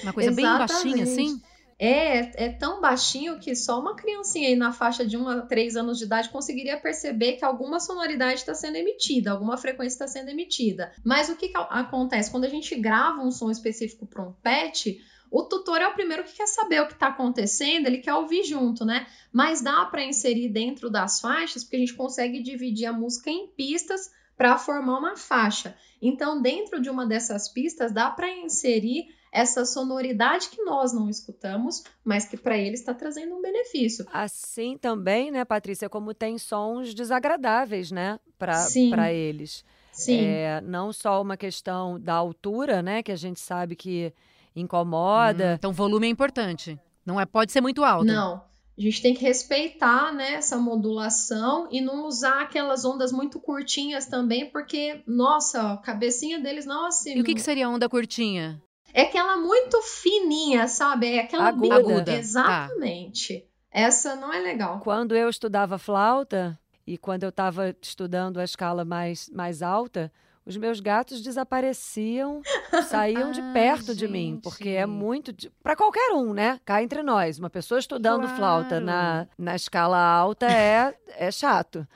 Uma 0.02 0.12
coisa 0.12 0.30
bem 0.32 0.44
baixinha, 0.44 1.04
assim? 1.04 1.40
É, 1.78 2.46
é 2.46 2.48
tão 2.48 2.80
baixinho 2.80 3.38
que 3.38 3.54
só 3.54 3.78
uma 3.78 3.94
criancinha 3.94 4.48
aí 4.48 4.56
na 4.56 4.72
faixa 4.72 5.04
de 5.04 5.16
1 5.16 5.28
a 5.28 5.42
3 5.42 5.76
anos 5.76 5.98
de 5.98 6.04
idade 6.04 6.30
conseguiria 6.30 6.80
perceber 6.80 7.34
que 7.34 7.44
alguma 7.44 7.78
sonoridade 7.78 8.40
está 8.40 8.54
sendo 8.54 8.76
emitida, 8.76 9.30
alguma 9.30 9.58
frequência 9.58 9.96
está 9.96 10.08
sendo 10.08 10.30
emitida. 10.30 10.90
Mas 11.04 11.28
o 11.28 11.36
que, 11.36 11.48
que 11.48 11.56
acontece? 11.56 12.30
Quando 12.30 12.44
a 12.44 12.48
gente 12.48 12.74
grava 12.76 13.20
um 13.20 13.30
som 13.30 13.50
específico 13.50 14.06
para 14.06 14.22
um 14.22 14.32
pet, 14.32 14.98
o 15.30 15.42
tutor 15.42 15.82
é 15.82 15.86
o 15.86 15.92
primeiro 15.92 16.24
que 16.24 16.34
quer 16.34 16.46
saber 16.46 16.80
o 16.80 16.86
que 16.86 16.94
está 16.94 17.08
acontecendo, 17.08 17.86
ele 17.86 17.98
quer 17.98 18.14
ouvir 18.14 18.44
junto, 18.44 18.84
né? 18.84 19.06
Mas 19.30 19.60
dá 19.60 19.84
para 19.84 20.04
inserir 20.04 20.48
dentro 20.48 20.88
das 20.88 21.20
faixas, 21.20 21.62
porque 21.62 21.76
a 21.76 21.80
gente 21.80 21.94
consegue 21.94 22.42
dividir 22.42 22.86
a 22.86 22.92
música 22.92 23.28
em 23.28 23.48
pistas 23.48 24.10
para 24.34 24.56
formar 24.56 24.98
uma 24.98 25.16
faixa. 25.16 25.76
Então, 26.00 26.40
dentro 26.40 26.80
de 26.80 26.88
uma 26.88 27.06
dessas 27.06 27.48
pistas, 27.48 27.92
dá 27.92 28.10
para 28.10 28.30
inserir 28.30 29.08
essa 29.36 29.66
sonoridade 29.66 30.48
que 30.48 30.62
nós 30.62 30.94
não 30.94 31.10
escutamos, 31.10 31.84
mas 32.02 32.24
que 32.24 32.38
para 32.38 32.56
ele 32.56 32.74
está 32.74 32.94
trazendo 32.94 33.36
um 33.36 33.42
benefício. 33.42 34.06
Assim 34.10 34.78
também, 34.78 35.30
né, 35.30 35.44
Patrícia, 35.44 35.90
como 35.90 36.14
tem 36.14 36.38
sons 36.38 36.94
desagradáveis, 36.94 37.92
né, 37.92 38.18
para 38.38 39.12
eles. 39.12 39.62
Sim. 39.92 40.24
É, 40.24 40.62
não 40.62 40.90
só 40.90 41.20
uma 41.20 41.36
questão 41.36 42.00
da 42.00 42.14
altura, 42.14 42.80
né, 42.80 43.02
que 43.02 43.12
a 43.12 43.16
gente 43.16 43.38
sabe 43.38 43.76
que 43.76 44.10
incomoda. 44.54 45.52
Hum, 45.52 45.54
então, 45.54 45.72
volume 45.72 46.06
é 46.06 46.10
importante. 46.10 46.80
Não 47.04 47.20
é, 47.20 47.26
pode 47.26 47.52
ser 47.52 47.60
muito 47.60 47.84
alto. 47.84 48.06
Não. 48.06 48.42
A 48.78 48.80
gente 48.80 49.00
tem 49.00 49.14
que 49.14 49.22
respeitar 49.22 50.12
né, 50.14 50.34
essa 50.34 50.58
modulação 50.58 51.68
e 51.70 51.80
não 51.80 52.06
usar 52.06 52.42
aquelas 52.42 52.84
ondas 52.84 53.10
muito 53.10 53.40
curtinhas 53.40 54.06
também, 54.06 54.50
porque, 54.50 55.02
nossa, 55.06 55.72
a 55.72 55.76
cabecinha 55.78 56.38
deles 56.38 56.66
não 56.66 56.86
assim. 56.86 57.16
E 57.16 57.20
o 57.20 57.24
que, 57.24 57.34
que 57.34 57.40
seria 57.40 57.70
onda 57.70 57.88
curtinha? 57.88 58.60
É 58.96 59.02
aquela 59.02 59.36
muito 59.36 59.82
fininha, 59.82 60.66
sabe? 60.66 61.16
É 61.16 61.20
aquela 61.20 61.48
aguda. 61.48 61.82
Bem... 61.82 62.02
Tá. 62.02 62.12
Exatamente. 62.14 63.46
Essa 63.70 64.16
não 64.16 64.32
é 64.32 64.38
legal. 64.38 64.80
Quando 64.80 65.14
eu 65.14 65.28
estudava 65.28 65.76
flauta 65.76 66.58
e 66.86 66.96
quando 66.96 67.24
eu 67.24 67.28
estava 67.28 67.76
estudando 67.82 68.40
a 68.40 68.44
escala 68.44 68.86
mais, 68.86 69.28
mais 69.28 69.60
alta, 69.60 70.10
os 70.46 70.56
meus 70.56 70.80
gatos 70.80 71.20
desapareciam, 71.20 72.40
saíam 72.88 73.32
de 73.32 73.42
perto 73.52 73.94
de 73.94 74.08
mim, 74.08 74.40
porque 74.42 74.70
é 74.70 74.86
muito. 74.86 75.30
De... 75.30 75.50
Para 75.62 75.76
qualquer 75.76 76.12
um, 76.12 76.32
né? 76.32 76.58
Cá 76.64 76.82
entre 76.82 77.02
nós. 77.02 77.38
Uma 77.38 77.50
pessoa 77.50 77.78
estudando 77.78 78.22
claro. 78.22 78.36
flauta 78.36 78.80
na, 78.80 79.28
na 79.36 79.54
escala 79.54 79.98
alta 79.98 80.46
é, 80.46 80.96
é 81.18 81.30
chato 81.30 81.86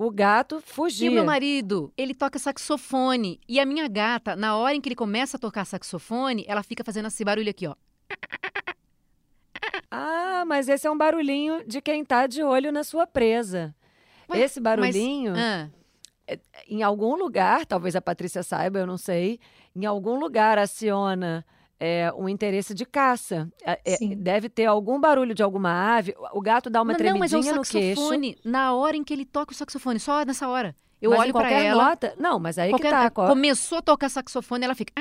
o 0.00 0.10
gato 0.10 0.62
fugia. 0.62 1.08
E 1.08 1.10
o 1.10 1.12
meu 1.12 1.26
marido, 1.26 1.92
ele 1.94 2.14
toca 2.14 2.38
saxofone. 2.38 3.38
E 3.46 3.60
a 3.60 3.66
minha 3.66 3.86
gata, 3.86 4.34
na 4.34 4.56
hora 4.56 4.74
em 4.74 4.80
que 4.80 4.88
ele 4.88 4.96
começa 4.96 5.36
a 5.36 5.40
tocar 5.40 5.66
saxofone, 5.66 6.42
ela 6.48 6.62
fica 6.62 6.82
fazendo 6.82 7.08
esse 7.08 7.22
barulho 7.22 7.50
aqui, 7.50 7.66
ó. 7.66 7.74
Ah, 9.90 10.44
mas 10.46 10.68
esse 10.68 10.86
é 10.86 10.90
um 10.90 10.96
barulhinho 10.96 11.66
de 11.66 11.82
quem 11.82 12.02
tá 12.02 12.26
de 12.26 12.42
olho 12.42 12.72
na 12.72 12.82
sua 12.82 13.06
presa. 13.06 13.74
Ué, 14.30 14.40
esse 14.40 14.58
barulhinho, 14.58 15.32
mas, 15.32 15.68
ah. 16.30 16.38
em 16.66 16.82
algum 16.82 17.16
lugar, 17.16 17.66
talvez 17.66 17.94
a 17.94 18.00
Patrícia 18.00 18.42
saiba, 18.42 18.78
eu 18.78 18.86
não 18.86 18.96
sei, 18.96 19.38
em 19.76 19.84
algum 19.84 20.18
lugar 20.18 20.58
aciona 20.58 21.44
é, 21.80 22.12
um 22.14 22.28
interesse 22.28 22.74
de 22.74 22.84
caça. 22.84 23.50
É, 23.64 23.80
é 23.84 24.14
deve 24.14 24.50
ter 24.50 24.66
algum 24.66 25.00
barulho 25.00 25.34
de 25.34 25.42
alguma 25.42 25.96
ave. 25.96 26.14
O 26.34 26.42
gato 26.42 26.68
dá 26.68 26.82
uma 26.82 26.92
não, 26.92 26.98
tremidinha 26.98 27.14
não, 27.14 27.18
mas 27.18 27.32
é 27.32 27.52
o 27.52 27.56
no 27.56 27.64
saxofone, 27.64 28.34
queixo. 28.34 28.48
Na 28.48 28.74
hora 28.74 28.96
em 28.96 29.02
que 29.02 29.14
ele 29.14 29.24
toca 29.24 29.52
o 29.52 29.56
saxofone, 29.56 29.98
só 29.98 30.22
nessa 30.24 30.46
hora. 30.46 30.76
Eu 31.00 31.12
mas 31.12 31.20
olho 31.20 31.32
para 31.32 31.50
ela. 31.50 31.84
Nota, 31.84 32.14
não, 32.18 32.38
mas 32.38 32.58
aí 32.58 32.70
qualquer, 32.70 32.88
que 32.88 32.94
tá. 32.94 33.10
Qual... 33.10 33.28
Começou 33.28 33.78
a 33.78 33.82
tocar 33.82 34.10
saxofone, 34.10 34.66
ela 34.66 34.74
fica. 34.74 34.92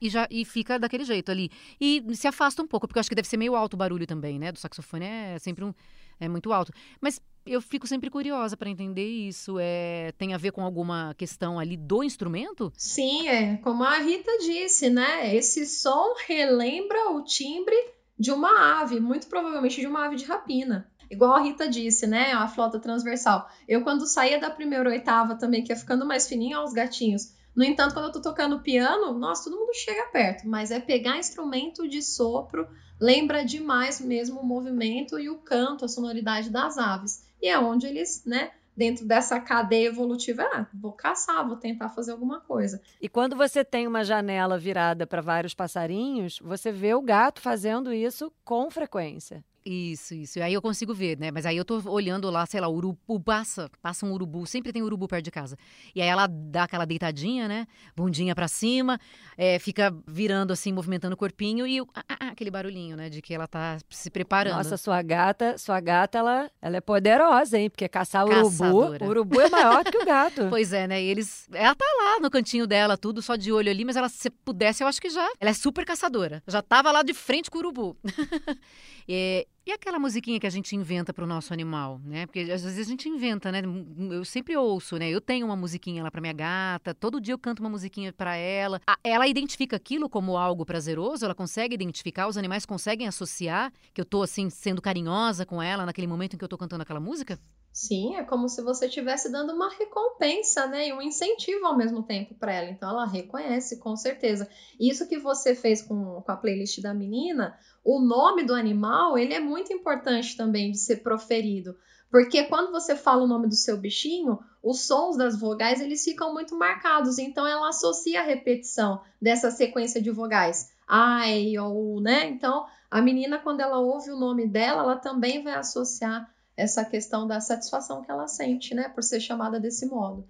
E, 0.00 0.10
já, 0.10 0.28
e 0.30 0.44
fica 0.44 0.78
daquele 0.78 1.04
jeito 1.04 1.32
ali. 1.32 1.50
E 1.80 2.04
se 2.14 2.28
afasta 2.28 2.62
um 2.62 2.66
pouco, 2.66 2.86
porque 2.86 2.98
eu 2.98 3.00
acho 3.00 3.08
que 3.08 3.14
deve 3.14 3.26
ser 3.26 3.38
meio 3.38 3.56
alto 3.56 3.74
o 3.74 3.76
barulho 3.76 4.06
também, 4.06 4.38
né? 4.38 4.52
Do 4.52 4.58
saxofone 4.58 5.04
é 5.04 5.38
sempre 5.38 5.64
um. 5.64 5.72
É 6.20 6.28
muito 6.28 6.52
alto. 6.52 6.72
Mas 7.00 7.20
eu 7.46 7.60
fico 7.60 7.86
sempre 7.86 8.08
curiosa 8.10 8.56
para 8.56 8.70
entender 8.70 9.06
isso. 9.06 9.56
É, 9.60 10.12
tem 10.16 10.32
a 10.32 10.38
ver 10.38 10.52
com 10.52 10.62
alguma 10.62 11.14
questão 11.14 11.58
ali 11.58 11.76
do 11.76 12.02
instrumento? 12.02 12.72
Sim, 12.76 13.28
é. 13.28 13.56
Como 13.58 13.84
a 13.84 13.98
Rita 13.98 14.30
disse, 14.38 14.88
né? 14.88 15.34
Esse 15.34 15.66
som 15.66 16.14
relembra 16.26 17.10
o 17.10 17.22
timbre 17.22 17.76
de 18.18 18.30
uma 18.30 18.80
ave, 18.80 19.00
muito 19.00 19.26
provavelmente 19.26 19.80
de 19.80 19.86
uma 19.86 20.06
ave 20.06 20.16
de 20.16 20.24
rapina. 20.24 20.88
Igual 21.10 21.34
a 21.34 21.40
Rita 21.40 21.68
disse, 21.68 22.06
né? 22.06 22.32
A 22.32 22.48
flauta 22.48 22.78
transversal. 22.78 23.48
Eu, 23.68 23.82
quando 23.82 24.06
saía 24.06 24.38
da 24.40 24.50
primeira 24.50 24.88
oitava 24.88 25.36
também, 25.36 25.62
que 25.62 25.72
ia 25.72 25.76
ficando 25.76 26.06
mais 26.06 26.26
fininho, 26.26 26.58
ó, 26.58 26.64
os 26.64 26.72
gatinhos. 26.72 27.34
No 27.54 27.64
entanto, 27.64 27.94
quando 27.94 28.06
eu 28.06 28.12
tô 28.12 28.20
tocando 28.20 28.60
piano, 28.60 29.16
nossa, 29.18 29.44
todo 29.44 29.58
mundo 29.58 29.74
chega 29.74 30.06
perto, 30.06 30.48
mas 30.48 30.70
é 30.70 30.80
pegar 30.80 31.18
instrumento 31.18 31.88
de 31.88 32.02
sopro, 32.02 32.66
lembra 33.00 33.44
demais 33.44 34.00
mesmo 34.00 34.40
o 34.40 34.46
movimento 34.46 35.18
e 35.18 35.28
o 35.30 35.38
canto, 35.38 35.84
a 35.84 35.88
sonoridade 35.88 36.50
das 36.50 36.76
aves. 36.78 37.24
E 37.40 37.48
é 37.48 37.58
onde 37.58 37.86
eles, 37.86 38.24
né, 38.24 38.50
dentro 38.76 39.06
dessa 39.06 39.38
cadeia 39.38 39.86
evolutiva, 39.86 40.42
ah, 40.52 40.66
vou 40.74 40.92
caçar, 40.92 41.46
vou 41.46 41.56
tentar 41.56 41.90
fazer 41.90 42.12
alguma 42.12 42.40
coisa. 42.40 42.82
E 43.00 43.08
quando 43.08 43.36
você 43.36 43.64
tem 43.64 43.86
uma 43.86 44.04
janela 44.04 44.58
virada 44.58 45.06
para 45.06 45.22
vários 45.22 45.54
passarinhos, 45.54 46.40
você 46.42 46.72
vê 46.72 46.94
o 46.94 47.02
gato 47.02 47.40
fazendo 47.40 47.92
isso 47.92 48.32
com 48.44 48.70
frequência. 48.70 49.44
Isso, 49.64 50.14
isso. 50.14 50.42
Aí 50.42 50.52
eu 50.52 50.60
consigo 50.60 50.92
ver, 50.92 51.18
né? 51.18 51.30
Mas 51.30 51.46
aí 51.46 51.56
eu 51.56 51.64
tô 51.64 51.80
olhando 51.90 52.28
lá, 52.30 52.44
sei 52.44 52.60
lá, 52.60 52.68
o 52.68 52.74
urubu 52.74 53.18
passa, 53.18 53.70
passa 53.80 54.04
um 54.04 54.12
urubu, 54.12 54.46
sempre 54.46 54.72
tem 54.72 54.82
urubu 54.82 55.08
perto 55.08 55.24
de 55.24 55.30
casa. 55.30 55.56
E 55.94 56.02
aí 56.02 56.08
ela 56.08 56.26
dá 56.26 56.64
aquela 56.64 56.84
deitadinha, 56.84 57.48
né? 57.48 57.66
Bundinha 57.96 58.34
para 58.34 58.46
cima, 58.46 59.00
é, 59.38 59.58
fica 59.58 59.94
virando 60.06 60.52
assim, 60.52 60.70
movimentando 60.70 61.14
o 61.14 61.16
corpinho 61.16 61.66
e 61.66 61.80
ah, 61.80 62.04
ah, 62.08 62.28
aquele 62.28 62.50
barulhinho, 62.50 62.94
né? 62.94 63.08
De 63.08 63.22
que 63.22 63.32
ela 63.32 63.46
tá 63.46 63.78
se 63.88 64.10
preparando. 64.10 64.56
Nossa, 64.56 64.76
sua 64.76 65.00
gata, 65.00 65.56
sua 65.56 65.80
gata, 65.80 66.18
ela, 66.18 66.50
ela 66.60 66.76
é 66.76 66.80
poderosa, 66.82 67.58
hein? 67.58 67.70
Porque 67.70 67.88
caçar 67.88 68.26
Caçadora. 68.26 69.02
urubu, 69.02 69.04
o 69.04 69.08
urubu 69.08 69.40
é 69.40 69.48
maior 69.48 69.82
que 69.82 69.96
o 69.96 70.04
gato. 70.04 70.46
pois 70.50 70.74
é, 70.74 70.86
né? 70.86 71.02
E 71.02 71.06
eles, 71.06 71.48
ela 71.54 71.74
tá 71.74 71.86
lá 71.86 72.20
no 72.20 72.30
cantinho 72.30 72.66
dela, 72.66 72.98
tudo 72.98 73.22
só 73.22 73.34
de 73.34 73.50
olho 73.50 73.70
ali, 73.70 73.82
mas 73.82 73.96
ela 73.96 74.10
se 74.10 74.28
pudesse, 74.28 74.82
eu 74.82 74.88
acho 74.88 75.00
que 75.00 75.08
já, 75.08 75.26
ela 75.40 75.50
é 75.50 75.54
super 75.54 75.86
caçadora. 75.86 76.42
Já 76.46 76.60
tava 76.60 76.92
lá 76.92 77.02
de 77.02 77.14
frente 77.14 77.50
com 77.50 77.56
o 77.56 77.60
urubu. 77.60 77.96
e, 79.08 79.46
e 79.66 79.72
aquela 79.72 79.98
musiquinha 79.98 80.38
que 80.38 80.46
a 80.46 80.50
gente 80.50 80.76
inventa 80.76 81.12
para 81.12 81.24
o 81.24 81.26
nosso 81.26 81.52
animal, 81.52 82.00
né? 82.04 82.26
Porque 82.26 82.40
às 82.40 82.62
vezes 82.62 82.86
a 82.86 82.90
gente 82.90 83.08
inventa, 83.08 83.50
né? 83.50 83.62
Eu 84.10 84.24
sempre 84.24 84.56
ouço, 84.56 84.96
né? 84.96 85.08
Eu 85.08 85.20
tenho 85.20 85.46
uma 85.46 85.56
musiquinha 85.56 86.02
lá 86.02 86.10
para 86.10 86.20
minha 86.20 86.32
gata, 86.32 86.94
todo 86.94 87.20
dia 87.20 87.32
eu 87.34 87.38
canto 87.38 87.60
uma 87.60 87.70
musiquinha 87.70 88.12
para 88.12 88.36
ela. 88.36 88.80
Ela 89.02 89.26
identifica 89.26 89.76
aquilo 89.76 90.08
como 90.08 90.36
algo 90.36 90.66
prazeroso, 90.66 91.24
ela 91.24 91.34
consegue 91.34 91.74
identificar, 91.74 92.28
os 92.28 92.36
animais 92.36 92.66
conseguem 92.66 93.06
associar 93.06 93.72
que 93.92 94.00
eu 94.00 94.04
tô 94.04 94.22
assim 94.22 94.50
sendo 94.50 94.82
carinhosa 94.82 95.46
com 95.46 95.62
ela 95.62 95.86
naquele 95.86 96.06
momento 96.06 96.34
em 96.34 96.38
que 96.38 96.44
eu 96.44 96.48
tô 96.48 96.58
cantando 96.58 96.82
aquela 96.82 97.00
música? 97.00 97.38
Sim, 97.74 98.14
é 98.14 98.22
como 98.22 98.48
se 98.48 98.62
você 98.62 98.86
estivesse 98.86 99.32
dando 99.32 99.52
uma 99.52 99.68
recompensa, 99.68 100.64
né? 100.68 100.86
E 100.86 100.92
um 100.92 101.02
incentivo 101.02 101.66
ao 101.66 101.76
mesmo 101.76 102.04
tempo 102.04 102.32
para 102.32 102.52
ela. 102.52 102.70
Então 102.70 102.88
ela 102.88 103.04
reconhece, 103.04 103.80
com 103.80 103.96
certeza. 103.96 104.48
Isso 104.78 105.08
que 105.08 105.18
você 105.18 105.56
fez 105.56 105.82
com, 105.82 106.22
com 106.22 106.30
a 106.32 106.36
playlist 106.36 106.80
da 106.80 106.94
menina, 106.94 107.58
o 107.84 107.98
nome 107.98 108.44
do 108.44 108.54
animal, 108.54 109.18
ele 109.18 109.34
é 109.34 109.40
muito 109.40 109.72
importante 109.72 110.36
também 110.36 110.70
de 110.70 110.78
ser 110.78 110.98
proferido. 111.02 111.76
Porque 112.12 112.44
quando 112.44 112.70
você 112.70 112.94
fala 112.94 113.24
o 113.24 113.26
nome 113.26 113.48
do 113.48 113.56
seu 113.56 113.76
bichinho, 113.76 114.38
os 114.62 114.82
sons 114.86 115.16
das 115.16 115.36
vogais 115.36 115.80
eles 115.80 116.04
ficam 116.04 116.32
muito 116.32 116.56
marcados. 116.56 117.18
Então 117.18 117.44
ela 117.44 117.70
associa 117.70 118.20
a 118.20 118.24
repetição 118.24 119.02
dessa 119.20 119.50
sequência 119.50 120.00
de 120.00 120.12
vogais. 120.12 120.70
Ai, 120.86 121.58
ou, 121.58 122.00
né? 122.00 122.28
Então 122.28 122.66
a 122.88 123.02
menina, 123.02 123.40
quando 123.40 123.62
ela 123.62 123.80
ouve 123.80 124.12
o 124.12 124.16
nome 124.16 124.46
dela, 124.46 124.82
ela 124.82 124.96
também 124.96 125.42
vai 125.42 125.54
associar 125.54 126.32
essa 126.56 126.84
questão 126.84 127.26
da 127.26 127.40
satisfação 127.40 128.02
que 128.02 128.10
ela 128.10 128.26
sente, 128.28 128.74
né, 128.74 128.88
por 128.88 129.02
ser 129.02 129.20
chamada 129.20 129.58
desse 129.58 129.86
modo. 129.86 130.26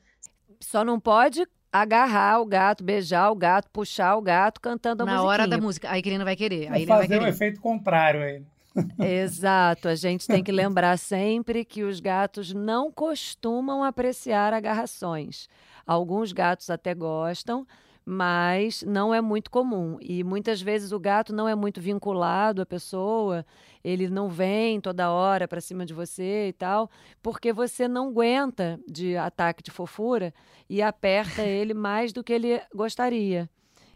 Só 0.60 0.84
não 0.84 0.98
pode 0.98 1.46
agarrar 1.72 2.40
o 2.40 2.46
gato, 2.46 2.84
beijar 2.84 3.30
o 3.30 3.34
gato, 3.34 3.68
puxar 3.70 4.16
o 4.16 4.22
gato 4.22 4.60
cantando 4.60 5.02
a 5.02 5.06
Na 5.06 5.12
musiquinha. 5.12 5.28
hora 5.30 5.48
da 5.48 5.58
música. 5.58 5.90
Aí 5.90 6.00
que 6.00 6.08
ele 6.08 6.18
não 6.18 6.24
vai 6.24 6.36
querer. 6.36 6.72
Aí 6.72 6.86
vai 6.86 6.98
fazer 6.98 7.08
vai 7.08 7.08
querer. 7.08 7.24
um 7.24 7.26
efeito 7.28 7.60
contrário 7.60 8.22
aí. 8.22 8.42
Exato. 8.98 9.88
A 9.88 9.94
gente 9.94 10.26
tem 10.26 10.42
que 10.42 10.52
lembrar 10.52 10.96
sempre 10.98 11.64
que 11.64 11.82
os 11.82 12.00
gatos 12.00 12.52
não 12.54 12.90
costumam 12.92 13.82
apreciar 13.84 14.52
agarrações. 14.52 15.48
Alguns 15.86 16.32
gatos 16.32 16.70
até 16.70 16.94
gostam, 16.94 17.66
mas 18.04 18.82
não 18.82 19.14
é 19.14 19.20
muito 19.20 19.50
comum. 19.50 19.96
E 20.00 20.22
muitas 20.22 20.60
vezes 20.60 20.92
o 20.92 21.00
gato 21.00 21.32
não 21.32 21.48
é 21.48 21.54
muito 21.54 21.80
vinculado 21.80 22.60
à 22.60 22.66
pessoa, 22.66 23.46
ele 23.82 24.08
não 24.08 24.28
vem 24.28 24.80
toda 24.80 25.10
hora 25.10 25.48
para 25.48 25.60
cima 25.60 25.86
de 25.86 25.94
você 25.94 26.48
e 26.48 26.52
tal, 26.52 26.90
porque 27.22 27.52
você 27.52 27.88
não 27.88 28.08
aguenta 28.08 28.78
de 28.86 29.16
ataque 29.16 29.62
de 29.62 29.70
fofura 29.70 30.34
e 30.68 30.82
aperta 30.82 31.42
ele 31.44 31.72
mais 31.72 32.12
do 32.12 32.22
que 32.22 32.32
ele 32.32 32.60
gostaria. 32.74 33.48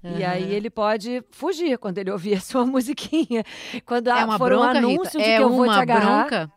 Uhum. 0.02 0.18
E 0.18 0.24
aí 0.24 0.54
ele 0.54 0.70
pode 0.70 1.24
fugir 1.30 1.76
quando 1.76 1.98
ele 1.98 2.10
ouvir 2.10 2.34
a 2.34 2.40
sua 2.40 2.64
musiquinha. 2.66 3.44
Quando 3.84 4.08
é 4.08 4.24
uma 4.24 4.38
for 4.38 4.50
bronca, 4.50 4.66
um 4.66 4.78
anúncio 4.78 5.18
Rita. 5.18 5.18
de 5.18 5.24
é 5.24 5.36
que 5.36 5.42
eu 5.42 5.50
vou 5.50 5.64
te 5.64 5.70
uma 5.70 5.82
agarrar. 5.82 6.20
Bronca? 6.20 6.52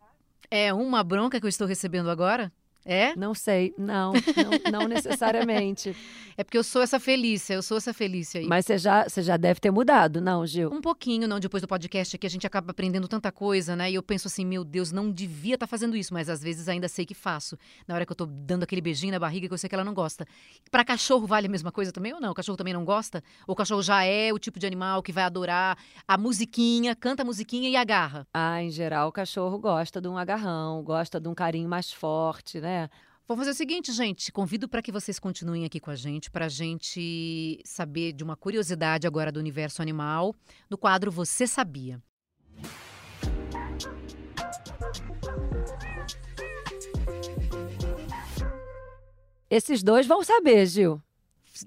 É 0.50 0.74
uma 0.74 1.04
bronca 1.04 1.40
que 1.40 1.46
eu 1.46 1.50
estou 1.50 1.66
recebendo 1.66 2.10
agora? 2.10 2.52
É? 2.86 3.16
Não 3.16 3.34
sei, 3.34 3.74
não, 3.78 4.14
não, 4.14 4.80
não 4.80 4.88
necessariamente. 4.88 5.96
É 6.38 6.44
porque 6.44 6.58
eu 6.58 6.64
sou 6.64 6.82
essa 6.82 7.00
Felícia, 7.00 7.54
eu 7.54 7.62
sou 7.62 7.78
essa 7.78 7.94
Felícia 7.94 8.42
aí. 8.42 8.48
Mas 8.48 8.66
você 8.66 8.78
já, 8.78 9.08
você 9.08 9.22
já 9.22 9.38
deve 9.38 9.60
ter 9.60 9.70
mudado, 9.70 10.20
não, 10.20 10.44
Gil? 10.48 10.72
Um 10.74 10.82
pouquinho, 10.82 11.28
não. 11.28 11.40
Depois 11.40 11.62
do 11.62 11.68
podcast 11.68 12.16
aqui, 12.16 12.26
a 12.26 12.30
gente 12.30 12.48
acaba 12.48 12.72
aprendendo 12.72 13.08
tanta 13.08 13.32
coisa, 13.32 13.76
né? 13.76 13.92
E 13.92 13.96
eu 13.96 14.02
penso 14.02 14.28
assim, 14.28 14.44
meu 14.44 14.64
Deus, 14.64 14.92
não 14.92 15.12
devia 15.12 15.54
estar 15.54 15.68
tá 15.68 15.70
fazendo 15.70 15.96
isso, 15.96 16.12
mas 16.12 16.30
às 16.30 16.42
vezes 16.42 16.68
ainda 16.68 16.88
sei 16.88 17.06
que 17.06 17.14
faço. 17.14 17.58
Na 17.88 17.94
hora 17.94 18.06
que 18.06 18.12
eu 18.12 18.16
tô 18.16 18.26
dando 18.26 18.64
aquele 18.64 18.82
beijinho 18.82 19.12
na 19.12 19.20
barriga, 19.20 19.48
que 19.48 19.54
eu 19.54 19.58
sei 19.58 19.70
que 19.70 19.76
ela 19.76 19.84
não 19.84 19.94
gosta. 19.94 20.26
Para 20.72 20.84
cachorro 20.84 21.28
vale 21.28 21.48
a 21.48 21.50
mesma 21.50 21.72
coisa 21.72 21.92
também 21.92 22.14
ou 22.14 22.22
não? 22.22 22.32
O 22.32 22.34
cachorro 22.34 22.58
também 22.58 22.74
não 22.74 22.86
gosta? 22.86 23.24
Ou 23.46 23.54
o 23.54 23.56
cachorro 23.56 23.84
já 23.84 24.04
é 24.04 24.34
o 24.34 24.40
tipo 24.40 24.58
de 24.58 24.66
animal 24.66 25.04
que 25.04 25.12
vai 25.12 25.26
adorar 25.26 25.78
a 26.08 26.18
musiquinha, 26.18 26.96
canta 26.96 27.22
a 27.22 27.26
musiquinha 27.26 27.70
e 27.70 27.76
agarra? 27.76 28.26
Ah, 28.34 28.64
em 28.64 28.72
geral, 28.72 29.10
o 29.10 29.12
cachorro 29.12 29.60
gosta 29.60 30.02
de 30.02 30.08
um 30.08 30.18
agarrão, 30.18 30.82
gosta 30.82 31.20
de 31.20 31.28
um 31.28 31.36
carinho 31.36 31.70
mais 31.70 31.92
forte, 31.92 32.60
né? 32.60 32.71
Vamos 33.28 33.46
fazer 33.46 33.52
o 33.52 33.58
seguinte, 33.58 33.94
gente. 33.94 34.32
Convido 34.32 34.68
para 34.68 34.82
que 34.82 34.92
vocês 34.92 35.18
continuem 35.18 35.64
aqui 35.64 35.80
com 35.80 35.90
a 35.90 35.96
gente, 35.96 36.30
para 36.30 36.48
a 36.48 36.50
gente 36.50 37.62
saber 37.64 38.12
de 38.12 38.24
uma 38.24 38.36
curiosidade 38.36 39.08
agora 39.08 39.32
do 39.32 39.40
universo 39.40 39.82
animal, 39.82 40.36
no 40.70 40.78
quadro 40.78 41.10
Você 41.10 41.48
Sabia. 41.48 42.02
Esses 49.50 49.84
dois 49.84 50.08
vão 50.08 50.24
saber, 50.24 50.66
Gil. 50.66 51.02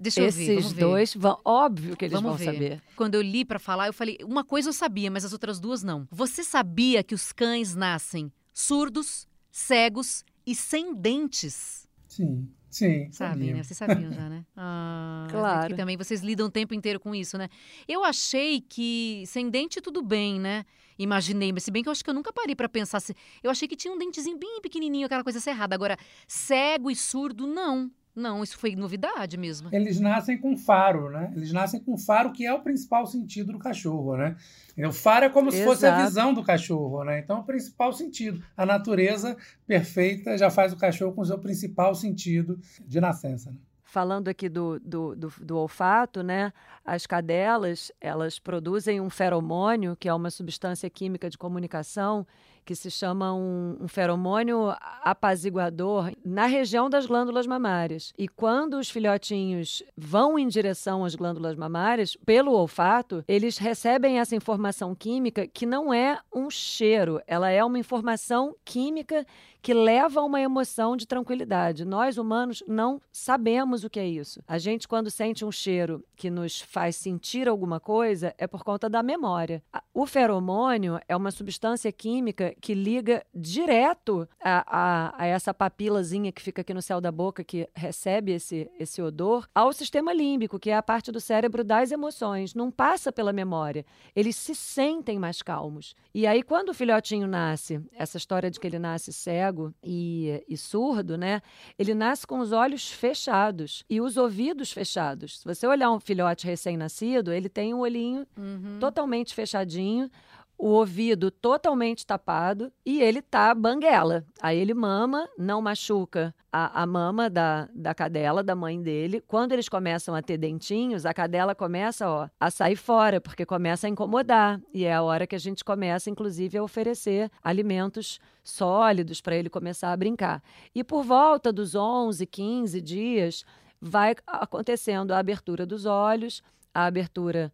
Deixa 0.00 0.20
eu 0.20 0.26
Esses 0.26 0.46
ver. 0.46 0.58
Esses 0.58 0.72
dois 0.72 1.14
vão, 1.14 1.40
óbvio 1.44 1.96
que 1.96 2.04
eles 2.06 2.12
vamos 2.12 2.30
vão 2.30 2.38
ver. 2.38 2.44
saber. 2.44 2.82
Quando 2.96 3.14
eu 3.14 3.22
li 3.22 3.44
para 3.44 3.58
falar, 3.58 3.86
eu 3.86 3.92
falei, 3.92 4.18
uma 4.22 4.44
coisa 4.44 4.70
eu 4.70 4.72
sabia, 4.72 5.10
mas 5.10 5.24
as 5.24 5.32
outras 5.32 5.60
duas 5.60 5.82
não. 5.82 6.06
Você 6.10 6.42
sabia 6.42 7.02
que 7.02 7.14
os 7.14 7.32
cães 7.32 7.74
nascem 7.74 8.32
surdos, 8.52 9.26
cegos 9.50 10.24
e 10.46 10.54
sem 10.54 10.94
dentes. 10.94 11.88
Sim, 12.08 12.48
sim. 12.70 13.10
Sabem, 13.10 13.52
né? 13.54 13.62
Vocês 13.62 13.76
sabiam 13.76 14.12
já, 14.12 14.28
né? 14.28 14.44
Ah, 14.56 15.26
Claro. 15.30 15.70
Que 15.70 15.74
também 15.76 15.96
vocês 15.96 16.22
lidam 16.22 16.46
o 16.46 16.50
tempo 16.50 16.74
inteiro 16.74 17.00
com 17.00 17.14
isso, 17.14 17.36
né? 17.38 17.48
Eu 17.88 18.04
achei 18.04 18.60
que 18.60 19.24
sem 19.26 19.48
dente 19.50 19.80
tudo 19.80 20.02
bem, 20.02 20.38
né? 20.38 20.64
Imaginei, 20.98 21.52
mas 21.52 21.64
se 21.64 21.70
bem 21.72 21.82
que 21.82 21.88
eu 21.88 21.92
acho 21.92 22.04
que 22.04 22.10
eu 22.10 22.14
nunca 22.14 22.32
parei 22.32 22.54
pra 22.54 22.68
pensar 22.68 23.00
se. 23.00 23.14
Eu 23.42 23.50
achei 23.50 23.66
que 23.66 23.74
tinha 23.74 23.92
um 23.92 23.98
dentezinho 23.98 24.38
bem 24.38 24.60
pequenininho, 24.60 25.06
aquela 25.06 25.24
coisa 25.24 25.40
cerrada. 25.40 25.74
Agora, 25.74 25.96
cego 26.28 26.88
e 26.90 26.94
surdo, 26.94 27.46
não. 27.46 27.90
Não, 28.14 28.44
isso 28.44 28.56
foi 28.56 28.76
novidade 28.76 29.36
mesmo. 29.36 29.68
Eles 29.72 29.98
nascem 29.98 30.38
com 30.38 30.56
faro, 30.56 31.10
né? 31.10 31.32
Eles 31.34 31.52
nascem 31.52 31.80
com 31.80 31.98
faro, 31.98 32.30
que 32.30 32.46
é 32.46 32.54
o 32.54 32.60
principal 32.60 33.06
sentido 33.06 33.52
do 33.52 33.58
cachorro, 33.58 34.16
né? 34.16 34.36
O 34.78 34.92
faro 34.92 35.24
é 35.24 35.28
como 35.28 35.50
se 35.50 35.64
fosse 35.64 35.84
a 35.84 35.90
Exato. 35.90 36.06
visão 36.06 36.34
do 36.34 36.42
cachorro, 36.44 37.02
né? 37.02 37.18
Então, 37.18 37.38
é 37.38 37.40
o 37.40 37.44
principal 37.44 37.92
sentido. 37.92 38.40
A 38.56 38.64
natureza 38.64 39.36
perfeita 39.66 40.38
já 40.38 40.48
faz 40.48 40.72
o 40.72 40.76
cachorro 40.76 41.12
com 41.12 41.22
o 41.22 41.26
seu 41.26 41.38
principal 41.38 41.94
sentido 41.94 42.60
de 42.86 43.00
nascença. 43.00 43.50
Né? 43.50 43.56
Falando 43.82 44.28
aqui 44.28 44.48
do, 44.48 44.78
do, 44.80 45.14
do, 45.16 45.32
do 45.40 45.56
olfato, 45.56 46.22
né? 46.22 46.52
As 46.84 47.06
cadelas, 47.06 47.90
elas 48.00 48.38
produzem 48.38 49.00
um 49.00 49.10
feromônio, 49.10 49.96
que 49.96 50.08
é 50.08 50.14
uma 50.14 50.30
substância 50.30 50.88
química 50.88 51.28
de 51.28 51.38
comunicação, 51.38 52.26
que 52.64 52.74
se 52.74 52.90
chama 52.90 53.34
um, 53.34 53.76
um 53.80 53.88
feromônio 53.88 54.74
apaziguador 55.02 56.10
na 56.24 56.46
região 56.46 56.88
das 56.88 57.06
glândulas 57.06 57.46
mamárias. 57.46 58.12
E 58.16 58.26
quando 58.26 58.74
os 58.74 58.90
filhotinhos 58.90 59.82
vão 59.96 60.38
em 60.38 60.48
direção 60.48 61.04
às 61.04 61.14
glândulas 61.14 61.56
mamárias, 61.56 62.16
pelo 62.24 62.52
olfato, 62.52 63.24
eles 63.28 63.58
recebem 63.58 64.18
essa 64.18 64.34
informação 64.34 64.94
química 64.94 65.46
que 65.46 65.66
não 65.66 65.92
é 65.92 66.18
um 66.34 66.50
cheiro, 66.50 67.20
ela 67.26 67.50
é 67.50 67.64
uma 67.64 67.78
informação 67.78 68.54
química 68.64 69.26
que 69.64 69.72
leva 69.72 70.20
a 70.20 70.24
uma 70.24 70.42
emoção 70.42 70.94
de 70.94 71.06
tranquilidade. 71.06 71.86
Nós, 71.86 72.18
humanos, 72.18 72.62
não 72.68 73.00
sabemos 73.10 73.82
o 73.82 73.88
que 73.88 73.98
é 73.98 74.06
isso. 74.06 74.42
A 74.46 74.58
gente, 74.58 74.86
quando 74.86 75.10
sente 75.10 75.42
um 75.42 75.50
cheiro 75.50 76.04
que 76.14 76.28
nos 76.28 76.60
faz 76.60 76.96
sentir 76.96 77.48
alguma 77.48 77.80
coisa, 77.80 78.34
é 78.36 78.46
por 78.46 78.62
conta 78.62 78.90
da 78.90 79.02
memória. 79.02 79.62
O 79.94 80.04
feromônio 80.04 81.00
é 81.08 81.16
uma 81.16 81.30
substância 81.30 81.90
química 81.90 82.54
que 82.60 82.74
liga 82.74 83.24
direto 83.34 84.28
a, 84.42 84.64
a- 84.66 85.14
a 85.16 85.26
essa 85.26 85.54
papilazinha 85.54 86.30
que 86.30 86.42
fica 86.42 86.60
aqui 86.60 86.74
no 86.74 86.82
céu 86.82 87.00
da 87.00 87.10
boca, 87.10 87.42
que 87.42 87.66
recebe 87.74 88.32
esse, 88.32 88.70
esse 88.78 89.00
odor, 89.00 89.48
ao 89.54 89.72
sistema 89.72 90.12
límbico, 90.12 90.58
que 90.58 90.68
é 90.68 90.76
a 90.76 90.82
parte 90.82 91.10
do 91.10 91.20
cérebro 91.22 91.64
das 91.64 91.90
emoções. 91.90 92.54
Não 92.54 92.70
passa 92.70 93.10
pela 93.10 93.32
memória. 93.32 93.86
Eles 94.14 94.36
se 94.36 94.54
sentem 94.54 95.18
mais 95.18 95.40
calmos. 95.40 95.96
E 96.14 96.26
aí, 96.26 96.42
quando 96.42 96.68
o 96.68 96.74
filhotinho 96.74 97.26
nasce, 97.26 97.80
essa 97.96 98.18
história 98.18 98.50
de 98.50 98.60
que 98.60 98.66
ele 98.66 98.78
nasce 98.78 99.10
cego 99.10 99.53
e, 99.82 100.44
e 100.48 100.56
surdo, 100.56 101.16
né? 101.16 101.40
Ele 101.78 101.94
nasce 101.94 102.26
com 102.26 102.38
os 102.40 102.52
olhos 102.52 102.90
fechados 102.90 103.84
e 103.88 104.00
os 104.00 104.16
ouvidos 104.16 104.72
fechados. 104.72 105.38
Se 105.40 105.44
você 105.44 105.66
olhar 105.66 105.90
um 105.90 106.00
filhote 106.00 106.46
recém-nascido, 106.46 107.32
ele 107.32 107.48
tem 107.48 107.72
um 107.74 107.80
olhinho 107.80 108.26
Uhum. 108.36 108.78
totalmente 108.80 109.34
fechadinho, 109.34 110.10
o 110.58 110.68
ouvido 110.68 111.30
totalmente 111.30 112.06
tapado 112.06 112.72
e 112.86 113.02
ele 113.02 113.20
tá 113.20 113.54
banguela. 113.54 114.24
Aí 114.40 114.58
ele 114.58 114.72
mama, 114.72 115.28
não 115.36 115.60
machuca 115.60 116.34
a, 116.52 116.82
a 116.82 116.86
mama 116.86 117.28
da, 117.28 117.68
da 117.74 117.94
cadela, 117.94 118.42
da 118.42 118.54
mãe 118.54 118.80
dele. 118.80 119.20
Quando 119.26 119.52
eles 119.52 119.68
começam 119.68 120.14
a 120.14 120.22
ter 120.22 120.38
dentinhos, 120.38 121.04
a 121.04 121.12
cadela 121.12 121.54
começa 121.54 122.08
ó, 122.08 122.28
a 122.38 122.50
sair 122.50 122.76
fora, 122.76 123.20
porque 123.20 123.44
começa 123.44 123.86
a 123.86 123.90
incomodar. 123.90 124.60
E 124.72 124.84
é 124.84 124.94
a 124.94 125.02
hora 125.02 125.26
que 125.26 125.34
a 125.34 125.40
gente 125.40 125.64
começa, 125.64 126.08
inclusive, 126.08 126.56
a 126.56 126.62
oferecer 126.62 127.30
alimentos 127.42 128.20
sólidos 128.42 129.20
para 129.20 129.36
ele 129.36 129.50
começar 129.50 129.92
a 129.92 129.96
brincar. 129.96 130.42
E 130.74 130.84
por 130.84 131.02
volta 131.02 131.52
dos 131.52 131.74
11, 131.74 132.24
15 132.26 132.80
dias, 132.80 133.44
vai 133.80 134.14
acontecendo 134.26 135.12
a 135.12 135.18
abertura 135.18 135.66
dos 135.66 135.84
olhos, 135.84 136.42
a 136.72 136.86
abertura 136.86 137.52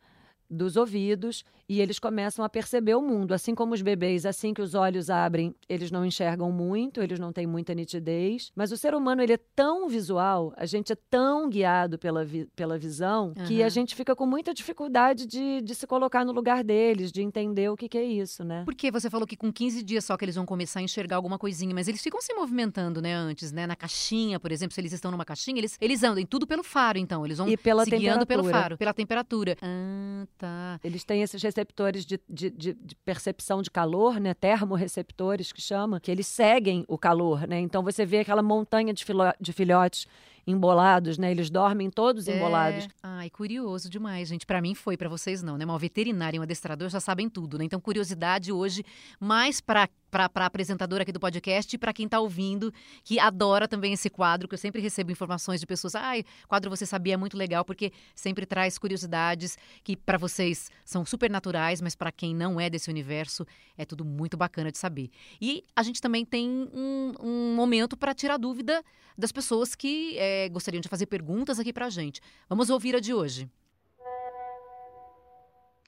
dos 0.51 0.77
ouvidos 0.77 1.45
e 1.73 1.81
eles 1.81 2.01
começam 2.01 2.45
a 2.45 2.49
perceber 2.49 2.97
o 2.97 3.01
mundo. 3.01 3.33
Assim 3.33 3.55
como 3.55 3.75
os 3.75 3.81
bebês, 3.81 4.27
assim 4.27 4.53
que 4.53 4.61
os 4.61 4.75
olhos 4.75 5.09
abrem, 5.09 5.55
eles 5.69 5.93
não 5.93 6.05
enxergam 6.05 6.51
muito, 6.51 7.01
eles 7.01 7.21
não 7.21 7.33
têm 7.33 7.47
muita 7.47 7.73
nitidez. 7.73 8.51
Mas 8.57 8.73
o 8.73 8.77
ser 8.77 8.93
humano, 8.93 9.23
ele 9.23 9.35
é 9.35 9.39
tão 9.55 9.89
visual, 9.89 10.53
a 10.57 10.67
gente 10.67 10.93
é 10.93 10.97
tão 11.09 11.49
guiado 11.49 11.97
pela, 11.97 12.25
vi- 12.25 12.47
pela 12.57 12.77
visão, 12.77 13.33
que 13.47 13.59
Aham. 13.59 13.67
a 13.67 13.69
gente 13.69 13.95
fica 13.95 14.17
com 14.17 14.27
muita 14.27 14.53
dificuldade 14.53 15.27
de, 15.27 15.61
de 15.61 15.75
se 15.77 15.87
colocar 15.87 16.25
no 16.25 16.33
lugar 16.33 16.65
deles, 16.65 17.13
de 17.13 17.23
entender 17.23 17.71
o 17.71 17.77
que, 17.77 17.89
que 17.89 17.99
é 17.99 18.05
isso, 18.05 18.43
né? 18.43 18.63
Porque 18.65 18.91
você 18.91 19.09
falou 19.09 19.25
que 19.25 19.37
com 19.37 19.53
15 19.53 19.81
dias 19.85 20.05
só 20.05 20.17
que 20.17 20.25
eles 20.25 20.35
vão 20.35 20.45
começar 20.45 20.81
a 20.81 20.83
enxergar 20.83 21.15
alguma 21.15 21.39
coisinha, 21.39 21.73
mas 21.73 21.87
eles 21.87 22.03
ficam 22.03 22.21
se 22.21 22.35
movimentando, 22.35 23.01
né, 23.01 23.15
antes, 23.15 23.53
né? 23.53 23.65
Na 23.69 23.77
caixinha, 23.77 24.41
por 24.41 24.51
exemplo, 24.51 24.75
se 24.75 24.81
eles 24.81 24.93
estão 24.93 25.13
numa 25.13 25.25
caixinha, 25.25 25.59
eles, 25.59 25.79
eles 25.81 26.03
andam 26.03 26.25
tudo 26.27 26.49
pelo 26.49 26.65
faro, 26.65 26.99
então. 26.99 27.25
Eles 27.25 27.39
vão 27.39 27.49
E 27.49 27.57
pela 27.57 27.85
se 27.85 27.91
guiando 27.93 28.27
pelo 28.27 28.43
faro, 28.43 28.77
pela 28.77 28.93
temperatura. 28.93 29.57
Ah, 29.63 30.27
tá. 30.37 30.81
Eles 30.83 31.05
têm 31.05 31.23
esses 31.23 31.41
receptores 31.61 32.07
de, 32.07 32.19
de, 32.29 32.51
de- 32.51 32.75
de 32.75 32.95
percepção 33.05 33.61
de 33.63 33.71
calor, 33.71 34.19
né? 34.19 34.33
Termorreceptores 34.35 35.53
que 35.53 35.61
chama, 35.61 36.01
que 36.01 36.11
eles 36.11 36.27
seguem 36.27 36.85
o 36.89 36.97
calor, 36.97 37.47
né? 37.47 37.61
Então 37.61 37.83
você 37.83 38.07
vê 38.07 38.21
aquela 38.21 38.43
montanha 38.43 38.93
de, 38.95 39.05
de 39.41 39.53
filhotes 39.53 40.07
embolados, 40.47 41.19
né? 41.19 41.31
Eles 41.31 41.51
dormem 41.51 41.91
todos 41.91 42.29
embolados. 42.29 42.85
É. 42.85 42.89
Ai, 43.03 43.31
curioso 43.31 43.89
demais, 43.89 44.29
gente. 44.29 44.47
Pra 44.47 44.61
mim 44.61 44.75
foi, 44.75 44.97
pra 44.97 45.09
vocês 45.09 45.43
não, 45.43 45.57
né? 45.57 45.65
Uma 45.65 45.79
veterinária 45.79 46.37
e 46.37 46.41
um 46.41 46.43
adestrador 46.43 46.89
já 46.89 47.01
sabem 47.01 47.29
tudo, 47.29 47.59
né? 47.59 47.65
Então, 47.65 47.81
curiosidade 47.81 48.53
hoje, 48.53 48.85
mais 49.19 49.61
pra, 49.61 49.89
pra, 50.11 50.29
pra 50.29 50.47
apresentadora 50.47 51.03
aqui 51.03 51.13
do 51.13 51.21
podcast 51.21 51.75
e 51.75 51.79
pra 51.79 51.93
quem 51.93 52.09
tá 52.09 52.21
ouvindo, 52.21 52.73
que 53.05 53.19
adora 53.19 53.69
também 53.69 53.93
esse 53.93 54.11
quadro, 54.11 54.49
que 54.49 54.55
eu 54.55 54.59
sempre 54.59 54.81
recebo 54.81 55.13
informações 55.13 55.61
de 55.61 55.67
pessoas. 55.67 55.95
Ai, 55.95 56.25
quadro 56.49 56.71
Você 56.71 56.87
Sabia 56.87 57.15
é 57.15 57.17
muito 57.17 57.37
legal, 57.37 57.65
porque 57.65 57.93
sempre 58.15 58.47
traz 58.47 58.79
curiosidades 58.79 59.57
que 59.85 59.97
pra 59.97 60.19
vocês 60.19 60.71
são 60.85 61.05
super 61.05 61.31
naturais, 61.31 61.81
mas 61.81 61.95
pra 61.95 62.11
quem 62.11 62.35
não 62.35 62.61
é 62.61 62.69
desse 62.69 62.91
universo, 62.91 63.47
é 63.77 63.85
tudo 63.85 64.05
muito 64.05 64.37
bacana 64.37 64.71
de 64.73 64.79
saber. 64.79 65.11
E 65.41 65.65
a 65.75 65.83
gente 65.83 66.01
também 66.01 66.25
tem 66.25 66.49
um, 66.73 67.13
um 67.21 67.55
momento 67.55 67.97
pra 67.97 68.15
tirar 68.15 68.37
dúvida 68.37 68.83
das 69.17 69.33
pessoas 69.33 69.75
que 69.75 70.17
gostariam 70.51 70.81
de 70.81 70.89
fazer 70.89 71.07
perguntas 71.07 71.59
aqui 71.59 71.73
pra 71.73 71.91
gente. 71.91 72.21
Vamos 72.49 72.71
ouvir 72.71 72.97
a 72.97 73.01
de 73.01 73.13
hoje. 73.15 73.51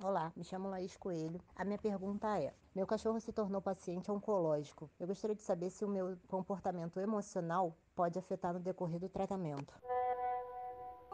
Olá, 0.02 0.32
me 0.34 0.42
chamo 0.42 0.68
Laís 0.68 0.96
Coelho. 0.96 1.40
A 1.54 1.64
minha 1.64 1.78
pergunta 1.78 2.36
é: 2.36 2.52
meu 2.74 2.86
cachorro 2.86 3.20
se 3.20 3.32
tornou 3.32 3.62
paciente 3.62 4.10
oncológico. 4.10 4.90
Eu 4.98 5.06
gostaria 5.06 5.36
de 5.36 5.42
saber 5.42 5.70
se 5.70 5.84
o 5.84 5.88
meu 5.88 6.16
comportamento 6.26 6.98
emocional 6.98 7.76
pode 7.94 8.18
afetar 8.18 8.52
no 8.52 8.58
decorrer 8.58 8.98
do 8.98 9.08
tratamento. 9.08 9.72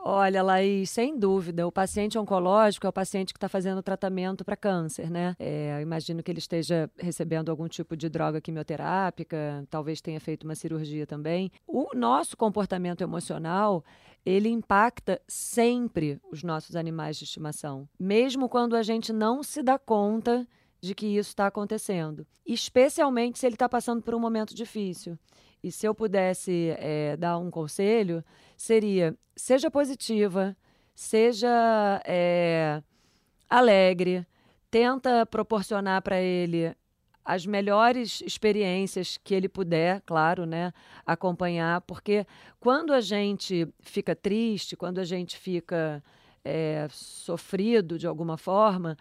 Olha, 0.04 0.42
Laís, 0.42 0.90
sem 0.90 1.18
dúvida, 1.18 1.66
o 1.66 1.72
paciente 1.72 2.18
oncológico 2.18 2.87
é 2.87 2.90
o 2.90 2.92
paciente 2.92 3.32
que 3.32 3.37
está 3.37 3.48
fazendo 3.48 3.82
tratamento 3.82 4.44
para 4.44 4.56
câncer, 4.56 5.11
né? 5.11 5.34
É, 5.38 5.80
imagino 5.82 6.22
que 6.22 6.30
ele 6.30 6.38
esteja 6.38 6.90
recebendo 6.96 7.50
algum 7.50 7.68
tipo 7.68 7.96
de 7.96 8.08
droga 8.08 8.40
quimioterápica, 8.40 9.66
talvez 9.68 10.00
tenha 10.00 10.20
feito 10.20 10.44
uma 10.44 10.54
cirurgia 10.54 11.06
também. 11.06 11.50
O 11.66 11.90
nosso 11.94 12.37
comportamento 12.37 13.02
emocional, 13.02 13.84
ele 14.24 14.48
impacta 14.48 15.20
sempre 15.26 16.20
os 16.30 16.42
nossos 16.42 16.76
animais 16.76 17.16
de 17.16 17.24
estimação, 17.24 17.88
mesmo 17.98 18.48
quando 18.48 18.76
a 18.76 18.82
gente 18.82 19.12
não 19.12 19.42
se 19.42 19.62
dá 19.62 19.78
conta 19.78 20.46
de 20.80 20.94
que 20.94 21.06
isso 21.06 21.30
está 21.30 21.48
acontecendo, 21.48 22.26
especialmente 22.46 23.38
se 23.38 23.46
ele 23.46 23.56
está 23.56 23.68
passando 23.68 24.00
por 24.02 24.14
um 24.14 24.20
momento 24.20 24.54
difícil. 24.54 25.18
E 25.62 25.73
se 25.73 25.87
eu 25.87 25.94
pudesse 25.94 26.75
é, 26.79 27.16
dar 27.16 27.38
um 27.38 27.51
conselho, 27.51 28.25
seria: 28.57 29.16
seja 29.37 29.71
positiva, 29.71 30.57
seja 30.94 32.03
é, 32.05 32.83
alegre, 33.49 34.27
tenta 34.71 35.25
proporcionar 35.27 36.03
para 36.03 36.21
ele 36.21 36.75
as 37.25 37.44
melhores 37.44 38.23
experiências 38.23 39.18
que 39.23 39.35
ele 39.35 39.51
puder, 39.51 40.01
claro, 40.07 40.47
né, 40.47 40.73
acompanhar, 41.05 41.83
porque 41.83 42.27
quando 42.59 42.90
a 42.90 43.03
gente 43.03 43.68
fica 43.81 44.16
triste, 44.16 44.75
quando 44.75 44.99
a 44.99 45.05
gente 45.05 45.37
fica 45.37 46.03
é, 46.42 46.88
sofrido 46.90 47.99
de 47.99 48.07
alguma 48.07 48.38
forma, 48.38 48.97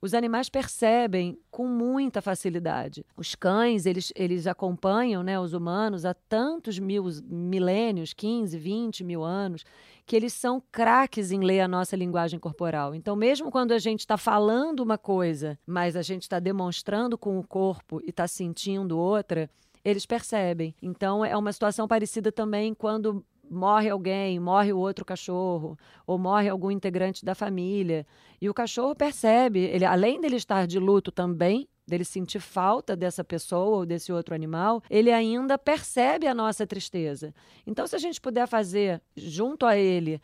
os 0.00 0.14
animais 0.14 0.48
percebem 0.48 1.38
com 1.50 1.66
muita 1.66 2.22
facilidade. 2.22 3.04
Os 3.16 3.34
cães, 3.34 3.84
eles, 3.84 4.12
eles 4.14 4.46
acompanham 4.46 5.22
né, 5.22 5.38
os 5.40 5.52
humanos 5.52 6.04
há 6.04 6.14
tantos 6.14 6.78
mil 6.78 7.04
milênios, 7.24 8.12
15, 8.12 8.56
20 8.56 9.02
mil 9.02 9.24
anos, 9.24 9.64
que 10.06 10.14
eles 10.14 10.32
são 10.32 10.62
craques 10.72 11.32
em 11.32 11.40
ler 11.40 11.60
a 11.60 11.68
nossa 11.68 11.96
linguagem 11.96 12.38
corporal. 12.38 12.94
Então, 12.94 13.16
mesmo 13.16 13.50
quando 13.50 13.72
a 13.72 13.78
gente 13.78 14.00
está 14.00 14.16
falando 14.16 14.80
uma 14.80 14.96
coisa, 14.96 15.58
mas 15.66 15.96
a 15.96 16.02
gente 16.02 16.22
está 16.22 16.38
demonstrando 16.38 17.18
com 17.18 17.38
o 17.38 17.46
corpo 17.46 18.00
e 18.02 18.10
está 18.10 18.28
sentindo 18.28 18.98
outra, 18.98 19.50
eles 19.84 20.06
percebem. 20.06 20.74
Então, 20.80 21.24
é 21.24 21.36
uma 21.36 21.52
situação 21.52 21.88
parecida 21.88 22.30
também 22.30 22.72
quando 22.72 23.24
morre 23.50 23.90
alguém, 23.90 24.38
morre 24.38 24.72
o 24.72 24.78
outro 24.78 25.04
cachorro, 25.04 25.78
ou 26.06 26.18
morre 26.18 26.48
algum 26.48 26.70
integrante 26.70 27.24
da 27.24 27.34
família. 27.34 28.06
E 28.40 28.48
o 28.48 28.54
cachorro 28.54 28.94
percebe, 28.94 29.60
ele, 29.60 29.84
além 29.84 30.20
dele 30.20 30.36
estar 30.36 30.66
de 30.66 30.78
luto 30.78 31.10
também, 31.10 31.68
dele 31.86 32.04
sentir 32.04 32.40
falta 32.40 32.94
dessa 32.94 33.24
pessoa 33.24 33.78
ou 33.78 33.86
desse 33.86 34.12
outro 34.12 34.34
animal, 34.34 34.82
ele 34.90 35.10
ainda 35.10 35.56
percebe 35.56 36.26
a 36.26 36.34
nossa 36.34 36.66
tristeza. 36.66 37.34
Então, 37.66 37.86
se 37.86 37.96
a 37.96 37.98
gente 37.98 38.20
puder 38.20 38.46
fazer 38.46 39.00
junto 39.16 39.64
a 39.64 39.76
ele 39.76 40.20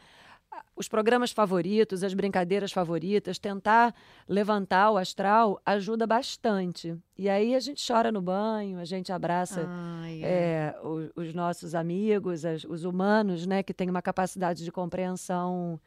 os 0.77 0.88
programas 0.88 1.31
favoritos, 1.31 2.03
as 2.03 2.14
brincadeiras 2.14 2.73
favoritas, 2.73 3.38
tentar 3.38 3.95
levantar 4.29 4.90
o 4.90 4.97
astral 4.97 5.61
ajuda 5.64 6.07
bastante. 6.07 6.97
E 7.17 7.29
aí 7.29 7.55
a 7.55 7.61
gente 7.61 7.85
chora 7.87 8.11
no 8.11 8.21
banho, 8.21 8.79
a 8.79 8.85
gente 8.85 9.12
abraça 9.12 9.67
Ai, 9.69 10.23
é. 10.23 10.27
É, 10.27 10.77
os, 10.83 11.11
os, 11.14 11.35
nossos 11.35 11.75
amigos, 11.75 12.45
as, 12.45 12.64
os 12.64 12.85
humanos, 12.85 13.47
né, 13.47 13.62
que 13.62 13.73
têm 13.73 13.88
uma 13.88 14.03
capacidade 14.03 14.64
de 14.64 14.73
compreensão 14.73 15.81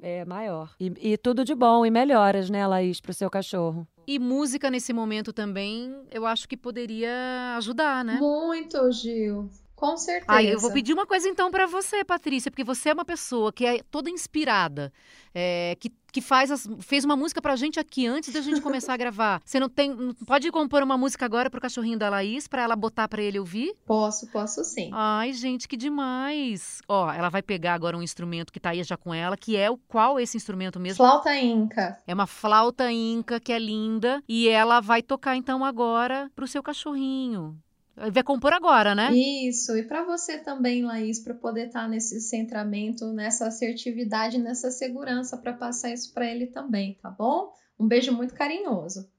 é, 0.00 0.24
maior. 0.24 0.74
E, 0.80 0.92
e 1.12 1.16
tudo 1.18 1.44
de 1.44 1.54
bom 1.54 1.84
e 1.86 1.90
melhoras, 1.90 2.50
né, 2.50 2.66
Laís, 2.66 3.00
para 3.00 3.10
o 3.10 3.14
seu 3.14 3.30
cachorro. 3.30 3.86
E 4.06 4.18
música 4.18 4.70
nesse 4.70 4.92
momento 4.92 5.32
também, 5.32 5.94
eu 6.10 6.26
acho 6.26 6.48
que 6.48 6.56
poderia 6.56 7.54
ajudar, 7.56 8.04
né? 8.04 8.18
Muito, 8.18 8.90
Gil. 8.90 9.48
Com 9.82 9.96
certeza. 9.96 10.26
Aí 10.28 10.48
eu 10.48 10.60
vou 10.60 10.70
pedir 10.70 10.92
uma 10.92 11.04
coisa 11.04 11.28
então 11.28 11.50
para 11.50 11.66
você, 11.66 12.04
Patrícia, 12.04 12.52
porque 12.52 12.62
você 12.62 12.90
é 12.90 12.92
uma 12.92 13.04
pessoa 13.04 13.52
que 13.52 13.66
é 13.66 13.82
toda 13.90 14.08
inspirada, 14.08 14.92
é, 15.34 15.76
que, 15.80 15.90
que 16.12 16.20
faz 16.20 16.52
as, 16.52 16.68
fez 16.78 17.04
uma 17.04 17.16
música 17.16 17.42
pra 17.42 17.56
gente 17.56 17.80
aqui 17.80 18.06
antes 18.06 18.32
da 18.32 18.40
gente 18.40 18.60
começar 18.60 18.94
a 18.94 18.96
gravar. 18.96 19.42
Você 19.44 19.58
não 19.58 19.68
tem. 19.68 20.14
Pode 20.24 20.48
compor 20.52 20.84
uma 20.84 20.96
música 20.96 21.24
agora 21.24 21.50
pro 21.50 21.60
cachorrinho 21.60 21.98
da 21.98 22.08
Laís 22.08 22.46
para 22.46 22.62
ela 22.62 22.76
botar 22.76 23.08
para 23.08 23.20
ele 23.20 23.40
ouvir? 23.40 23.74
Posso, 23.84 24.28
posso 24.28 24.62
sim. 24.62 24.88
Ai, 24.92 25.32
gente, 25.32 25.66
que 25.66 25.76
demais. 25.76 26.80
Ó, 26.86 27.12
ela 27.12 27.28
vai 27.28 27.42
pegar 27.42 27.74
agora 27.74 27.98
um 27.98 28.02
instrumento 28.04 28.52
que 28.52 28.60
tá 28.60 28.70
aí 28.70 28.84
já 28.84 28.96
com 28.96 29.12
ela, 29.12 29.36
que 29.36 29.56
é 29.56 29.68
o 29.68 29.76
qual 29.76 30.20
esse 30.20 30.36
instrumento 30.36 30.78
mesmo? 30.78 30.98
Flauta 30.98 31.34
inca. 31.34 31.98
É 32.06 32.14
uma 32.14 32.28
flauta 32.28 32.88
inca 32.92 33.40
que 33.40 33.52
é 33.52 33.58
linda 33.58 34.22
e 34.28 34.48
ela 34.48 34.78
vai 34.78 35.02
tocar 35.02 35.34
então 35.34 35.64
agora 35.64 36.30
pro 36.36 36.46
seu 36.46 36.62
cachorrinho. 36.62 37.58
Vai 37.96 38.22
compor 38.22 38.52
agora, 38.52 38.94
né? 38.94 39.12
Isso. 39.12 39.76
E 39.76 39.82
para 39.82 40.04
você 40.04 40.38
também, 40.38 40.84
Laís, 40.84 41.20
para 41.20 41.34
poder 41.34 41.66
estar 41.66 41.82
tá 41.82 41.88
nesse 41.88 42.20
centramento, 42.20 43.12
nessa 43.12 43.46
assertividade, 43.46 44.38
nessa 44.38 44.70
segurança 44.70 45.36
para 45.36 45.52
passar 45.52 45.92
isso 45.92 46.12
para 46.12 46.26
ele 46.26 46.46
também, 46.46 46.98
tá 47.02 47.10
bom? 47.10 47.52
Um 47.78 47.86
beijo 47.86 48.12
muito 48.12 48.34
carinhoso. 48.34 49.10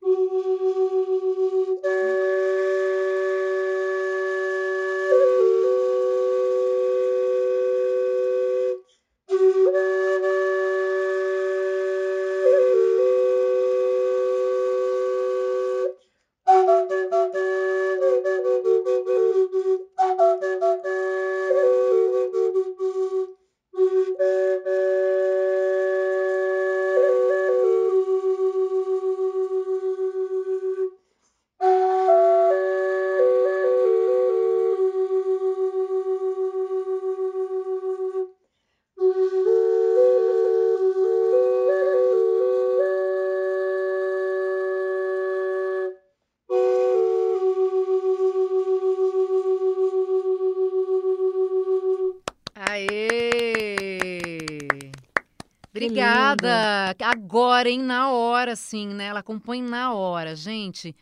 Obrigada. 55.74 56.94
Agora, 57.02 57.68
hein? 57.68 57.80
Na 57.80 58.10
hora, 58.12 58.54
sim, 58.54 58.88
né? 58.94 59.06
Ela 59.06 59.24
compõe 59.24 59.60
na 59.60 59.92
hora. 59.92 60.36
Gente, 60.36 60.94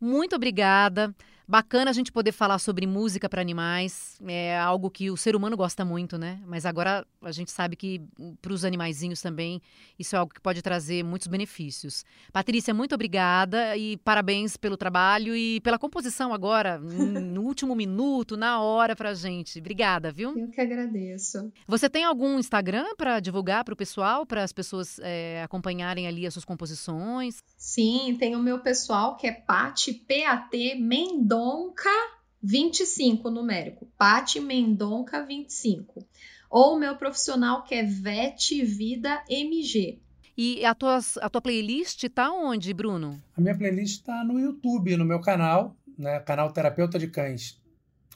muito 0.00 0.36
obrigada. 0.36 1.12
Bacana 1.46 1.90
a 1.90 1.92
gente 1.92 2.10
poder 2.10 2.32
falar 2.32 2.58
sobre 2.58 2.86
música 2.86 3.28
para 3.28 3.40
animais. 3.40 4.18
É 4.26 4.58
algo 4.58 4.90
que 4.90 5.10
o 5.10 5.16
ser 5.16 5.36
humano 5.36 5.56
gosta 5.56 5.84
muito, 5.84 6.16
né? 6.16 6.40
Mas 6.46 6.64
agora 6.64 7.06
a 7.22 7.32
gente 7.32 7.50
sabe 7.50 7.76
que 7.76 8.00
para 8.40 8.52
os 8.52 8.64
animaizinhos 8.64 9.20
também 9.20 9.60
isso 9.98 10.16
é 10.16 10.18
algo 10.18 10.32
que 10.32 10.40
pode 10.40 10.62
trazer 10.62 11.04
muitos 11.04 11.28
benefícios. 11.28 12.02
Patrícia, 12.32 12.72
muito 12.72 12.94
obrigada 12.94 13.76
e 13.76 13.98
parabéns 13.98 14.56
pelo 14.56 14.76
trabalho 14.76 15.36
e 15.36 15.60
pela 15.60 15.78
composição 15.78 16.32
agora, 16.32 16.78
no 16.80 17.42
último 17.42 17.74
minuto, 17.74 18.38
na 18.38 18.60
hora 18.60 18.96
pra 18.96 19.12
gente. 19.12 19.58
Obrigada, 19.58 20.10
viu? 20.10 20.36
Eu 20.38 20.48
que 20.48 20.60
agradeço. 20.60 21.52
Você 21.68 21.90
tem 21.90 22.04
algum 22.04 22.38
Instagram 22.38 22.86
para 22.96 23.20
divulgar 23.20 23.64
para 23.64 23.74
o 23.74 23.76
pessoal, 23.76 24.24
para 24.24 24.42
as 24.42 24.52
pessoas 24.52 24.98
é, 25.02 25.42
acompanharem 25.42 26.06
ali 26.06 26.26
as 26.26 26.32
suas 26.32 26.44
composições? 26.44 27.42
Sim, 27.54 28.16
tem 28.18 28.34
o 28.34 28.42
meu 28.42 28.60
pessoal 28.60 29.16
que 29.16 29.26
é 29.26 29.32
Pati 29.32 29.92
P-A-T 29.92 30.76
Mendonça 30.76 31.33
Mendonca 31.34 31.90
25 32.40 33.28
numérico, 33.28 33.88
Pati 33.98 34.38
Mendonca 34.38 35.26
25. 35.26 36.06
Ou 36.48 36.76
o 36.76 36.78
meu 36.78 36.94
profissional 36.96 37.64
que 37.64 37.74
é 37.74 37.82
Vet 37.82 38.62
Vida 38.64 39.20
MG. 39.28 39.98
E 40.36 40.64
a 40.64 40.76
tua, 40.76 41.00
a 41.20 41.28
tua 41.28 41.40
playlist 41.40 42.04
tá 42.10 42.30
onde, 42.30 42.72
Bruno? 42.72 43.20
A 43.36 43.40
minha 43.40 43.56
playlist 43.58 44.00
está 44.00 44.22
no 44.22 44.38
YouTube, 44.38 44.96
no 44.96 45.04
meu 45.04 45.20
canal, 45.20 45.76
né, 45.98 46.20
canal 46.20 46.52
Terapeuta 46.52 47.00
de 47.00 47.08
Cães. 47.08 47.60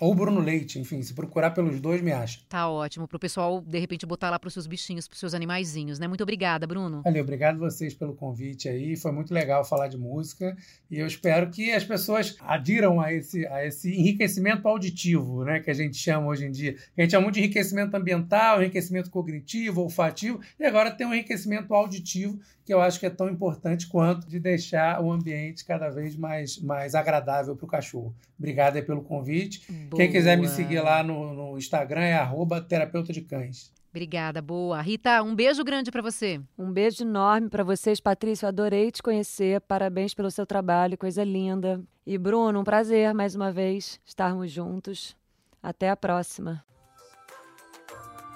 Ou 0.00 0.14
Bruno 0.14 0.40
Leite, 0.40 0.78
enfim, 0.78 1.02
se 1.02 1.12
procurar 1.12 1.50
pelos 1.50 1.80
dois, 1.80 2.00
me 2.00 2.12
acha. 2.12 2.40
Tá 2.48 2.68
ótimo. 2.68 3.08
Pro 3.08 3.18
pessoal, 3.18 3.60
de 3.60 3.78
repente, 3.78 4.06
botar 4.06 4.30
lá 4.30 4.38
pros 4.38 4.52
seus 4.52 4.66
bichinhos, 4.66 5.08
pros 5.08 5.18
seus 5.18 5.34
animaizinhos, 5.34 5.98
né? 5.98 6.06
Muito 6.06 6.22
obrigada, 6.22 6.66
Bruno. 6.66 7.02
Valeu, 7.02 7.22
obrigado 7.22 7.58
vocês 7.58 7.94
pelo 7.94 8.14
convite 8.14 8.68
aí. 8.68 8.96
Foi 8.96 9.10
muito 9.10 9.34
legal 9.34 9.64
falar 9.64 9.88
de 9.88 9.98
música. 9.98 10.56
E 10.90 10.98
eu 10.98 11.06
espero 11.06 11.50
que 11.50 11.72
as 11.72 11.84
pessoas 11.84 12.36
adiram 12.40 13.00
a 13.00 13.12
esse, 13.12 13.46
a 13.48 13.66
esse 13.66 13.92
enriquecimento 13.92 14.68
auditivo, 14.68 15.44
né? 15.44 15.60
Que 15.60 15.70
a 15.70 15.74
gente 15.74 15.96
chama 15.96 16.28
hoje 16.28 16.46
em 16.46 16.50
dia. 16.50 16.76
A 16.96 17.00
gente 17.00 17.10
chama 17.10 17.24
muito 17.24 17.34
de 17.34 17.40
enriquecimento 17.40 17.96
ambiental, 17.96 18.62
enriquecimento 18.62 19.10
cognitivo, 19.10 19.82
olfativo. 19.82 20.40
E 20.60 20.64
agora 20.64 20.90
tem 20.90 21.06
um 21.06 21.14
enriquecimento 21.14 21.74
auditivo, 21.74 22.38
que 22.64 22.72
eu 22.72 22.80
acho 22.80 23.00
que 23.00 23.06
é 23.06 23.10
tão 23.10 23.28
importante 23.28 23.86
quanto 23.88 24.28
de 24.28 24.38
deixar 24.38 25.02
o 25.02 25.10
ambiente 25.10 25.64
cada 25.64 25.88
vez 25.88 26.14
mais, 26.14 26.58
mais 26.58 26.94
agradável 26.94 27.56
para 27.56 27.64
o 27.64 27.68
cachorro. 27.68 28.14
Obrigado 28.38 28.76
aí 28.76 28.82
pelo 28.82 29.02
convite. 29.02 29.62
Boa. 29.88 30.02
Quem 30.02 30.10
quiser 30.12 30.36
me 30.36 30.48
seguir 30.48 30.80
lá 30.80 31.02
no, 31.02 31.34
no 31.34 31.58
Instagram 31.58 32.02
é 32.02 32.14
arroba 32.14 32.60
terapeuta 32.60 33.12
de 33.12 33.22
cães. 33.22 33.72
Obrigada, 33.90 34.42
boa. 34.42 34.80
Rita, 34.82 35.22
um 35.22 35.34
beijo 35.34 35.64
grande 35.64 35.90
para 35.90 36.02
você. 36.02 36.40
Um 36.58 36.70
beijo 36.70 37.02
enorme 37.02 37.48
para 37.48 37.64
vocês, 37.64 37.98
Patrícia. 37.98 38.44
Eu 38.44 38.48
adorei 38.48 38.90
te 38.90 39.02
conhecer. 39.02 39.60
Parabéns 39.62 40.12
pelo 40.12 40.30
seu 40.30 40.46
trabalho, 40.46 40.98
coisa 40.98 41.24
linda. 41.24 41.80
E 42.06 42.18
Bruno, 42.18 42.60
um 42.60 42.64
prazer 42.64 43.14
mais 43.14 43.34
uma 43.34 43.50
vez 43.50 43.98
estarmos 44.04 44.52
juntos. 44.52 45.16
Até 45.62 45.88
a 45.88 45.96
próxima. 45.96 46.62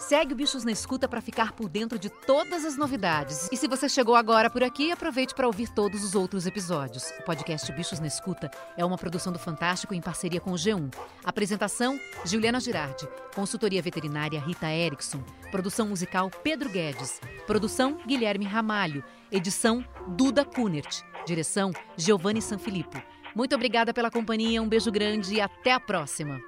Segue 0.02 0.32
o 0.32 0.36
Bichos 0.36 0.64
na 0.64 0.72
Escuta 0.72 1.06
para 1.06 1.20
ficar 1.20 1.52
por 1.52 1.68
dentro 1.68 1.96
de 1.96 2.10
todas 2.10 2.64
as 2.64 2.76
novidades. 2.76 3.48
E 3.52 3.56
se 3.56 3.68
você 3.68 3.88
chegou 3.88 4.16
agora 4.16 4.50
por 4.50 4.62
aqui, 4.62 4.90
aproveite 4.90 5.32
para 5.32 5.46
ouvir 5.46 5.68
todos 5.68 6.02
os 6.02 6.16
outros 6.16 6.44
episódios. 6.44 7.04
O 7.20 7.22
podcast 7.22 7.70
Bichos 7.72 8.00
na 8.00 8.08
Escuta 8.08 8.50
é 8.76 8.84
uma 8.84 8.98
produção 8.98 9.32
do 9.32 9.38
Fantástico 9.38 9.94
em 9.94 10.00
parceria 10.00 10.40
com 10.40 10.50
o 10.50 10.56
G1. 10.56 10.92
Apresentação: 11.24 12.00
Juliana 12.24 12.58
Girardi. 12.58 13.08
Consultoria 13.32 13.80
veterinária 13.80 14.40
Rita 14.40 14.72
Erickson. 14.72 15.22
Produção 15.52 15.88
musical 15.88 16.28
Pedro 16.42 16.68
Guedes. 16.68 17.20
Produção 17.46 17.96
Guilherme 18.04 18.44
Ramalho. 18.44 19.04
Edição 19.30 19.84
Duda 20.08 20.44
Kunert. 20.44 21.02
Direção 21.24 21.70
Giovanni 21.96 22.42
Sanfilippo. 22.42 23.00
Muito 23.36 23.54
obrigada 23.54 23.94
pela 23.94 24.10
companhia, 24.10 24.60
um 24.60 24.68
beijo 24.68 24.90
grande 24.90 25.36
e 25.36 25.40
até 25.40 25.72
a 25.72 25.80
próxima. 25.80 26.40